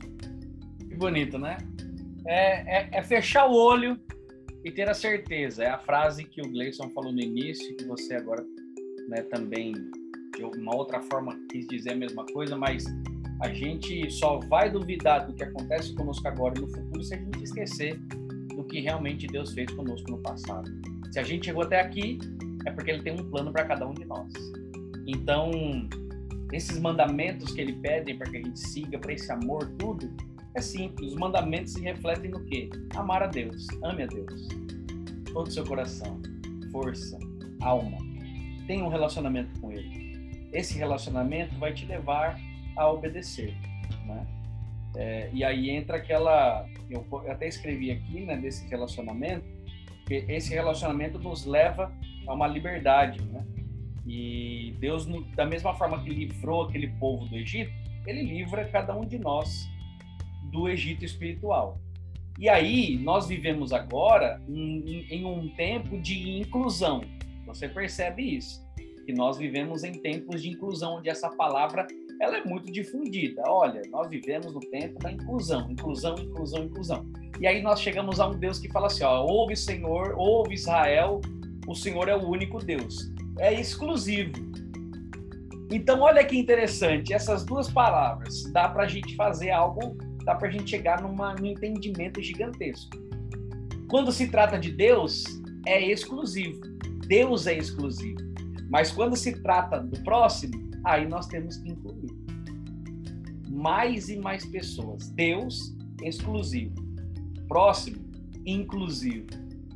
[0.78, 1.56] Que bonito, né?
[2.26, 3.98] É, é, é, fechar o olho
[4.62, 5.64] e ter a certeza.
[5.64, 8.44] É a frase que o Gleison falou no início, que você agora
[9.08, 9.72] né, também,
[10.36, 12.84] de uma outra forma, quis dizer a mesma coisa, mas
[13.44, 17.18] a gente só vai duvidar do que acontece conosco agora e no futuro se a
[17.18, 18.00] gente esquecer
[18.56, 20.70] do que realmente Deus fez conosco no passado.
[21.12, 22.18] Se a gente chegou até aqui,
[22.64, 24.32] é porque Ele tem um plano para cada um de nós.
[25.06, 25.50] Então,
[26.54, 30.10] esses mandamentos que Ele pede para que a gente siga, para esse amor, tudo,
[30.54, 32.70] é simples, os mandamentos se refletem no quê?
[32.96, 34.48] Amar a Deus, ame a Deus.
[35.34, 36.18] Todo o seu coração,
[36.72, 37.18] força,
[37.60, 37.98] alma.
[38.66, 40.48] Tenha um relacionamento com Ele.
[40.50, 42.40] Esse relacionamento vai te levar
[42.76, 43.54] a obedecer,
[44.06, 44.26] né?
[44.96, 49.44] É, e aí entra aquela, eu até escrevi aqui, né, desse relacionamento,
[50.06, 51.92] que esse relacionamento nos leva
[52.26, 53.44] a uma liberdade, né?
[54.06, 57.72] E Deus, da mesma forma que livrou aquele povo do Egito,
[58.06, 59.66] ele livra cada um de nós
[60.52, 61.80] do Egito espiritual.
[62.38, 67.02] E aí, nós vivemos agora em, em um tempo de inclusão.
[67.46, 68.62] Você percebe isso?
[69.06, 71.86] Que nós vivemos em tempos de inclusão, onde essa palavra
[72.20, 73.42] ela é muito difundida.
[73.46, 77.06] Olha, nós vivemos no tempo da inclusão, inclusão, inclusão, inclusão.
[77.40, 81.20] E aí nós chegamos a um Deus que fala assim: ó, ouve Senhor, ouve Israel,
[81.66, 83.12] o Senhor é o único Deus.
[83.38, 84.32] É exclusivo.
[85.70, 90.48] Então, olha que interessante, essas duas palavras dá para a gente fazer algo dá para
[90.48, 92.96] a gente chegar numa, num entendimento gigantesco.
[93.88, 95.24] Quando se trata de Deus,
[95.66, 96.60] é exclusivo.
[97.06, 98.20] Deus é exclusivo.
[98.68, 102.24] Mas quando se trata do próximo, aí nós temos que incluir
[103.48, 105.08] mais e mais pessoas.
[105.10, 106.74] Deus, exclusivo.
[107.48, 107.98] Próximo,
[108.44, 109.26] inclusivo.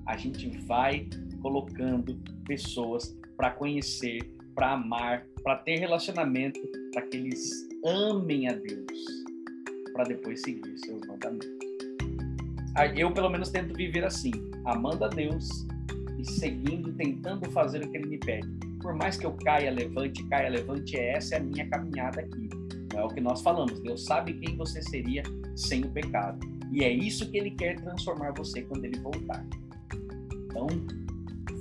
[0.06, 1.08] A gente vai
[1.40, 4.18] colocando pessoas para conhecer,
[4.54, 6.60] para amar, para ter relacionamento,
[6.92, 8.88] para que eles amem a Deus
[9.92, 11.48] para depois seguir seus mandamentos.
[12.96, 14.30] Eu, pelo menos, tento viver assim,
[14.64, 15.66] amando a Deus
[16.16, 18.57] e seguindo, tentando fazer o que Ele me pede.
[18.80, 22.48] Por mais que eu caia, levante, caia, levante, essa é a minha caminhada aqui.
[22.94, 23.80] É o que nós falamos.
[23.80, 25.22] Deus sabe quem você seria
[25.56, 26.38] sem o pecado.
[26.72, 29.44] E é isso que Ele quer transformar você quando Ele voltar.
[30.44, 30.66] Então,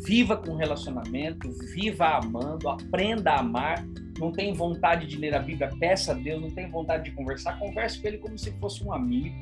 [0.05, 3.85] viva com relacionamento, viva amando, aprenda a amar
[4.19, 7.59] não tem vontade de ler a Bíblia, peça a Deus, não tem vontade de conversar,
[7.59, 9.35] converse com ele como se fosse um amigo.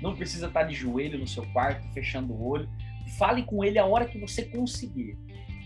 [0.00, 2.68] Não precisa estar de joelho no seu quarto, fechando o olho.
[3.18, 5.16] Fale com ele a hora que você conseguir,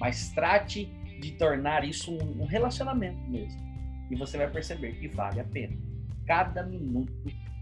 [0.00, 3.60] mas trate de tornar isso um, relacionamento mesmo.
[4.10, 5.76] E você vai perceber que vale a pena.
[6.26, 7.12] Cada minuto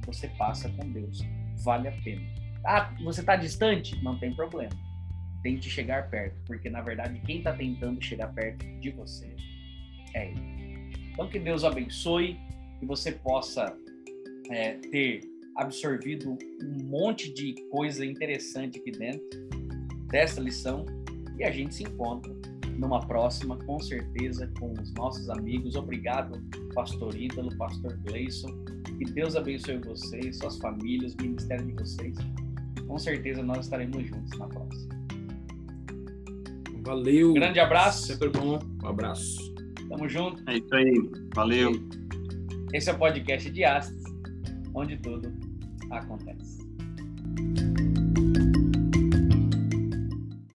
[0.06, 1.24] você passa com Deus
[1.64, 2.22] vale a pena.
[2.64, 4.02] Ah, você está distante?
[4.02, 4.72] Não tem problema.
[5.42, 9.34] Tente chegar perto, porque na verdade quem está tentando chegar perto de você
[10.14, 10.56] é Ele.
[11.12, 12.38] Então, que Deus abençoe,
[12.78, 13.74] que você possa
[14.50, 15.20] é, ter
[15.56, 19.48] absorvido um monte de coisa interessante aqui dentro
[20.08, 20.84] dessa lição
[21.38, 22.32] e a gente se encontra
[22.78, 25.76] numa próxima, com certeza, com os nossos amigos.
[25.76, 26.40] Obrigado,
[26.74, 28.48] Pastor Ítalo, Pastor Gleison.
[28.98, 32.16] Que Deus abençoe vocês, suas famílias, o ministério de vocês.
[32.86, 34.96] Com certeza nós estaremos juntos na próxima.
[36.82, 37.32] Valeu.
[37.34, 38.06] Grande abraço.
[38.06, 38.60] Sempre bom.
[38.82, 39.52] Um abraço.
[39.88, 40.48] Tamo junto.
[40.48, 41.10] É isso aí.
[41.34, 41.72] Valeu.
[42.72, 44.04] Esse é o podcast de Astros,
[44.72, 45.32] onde tudo
[45.90, 46.56] acontece.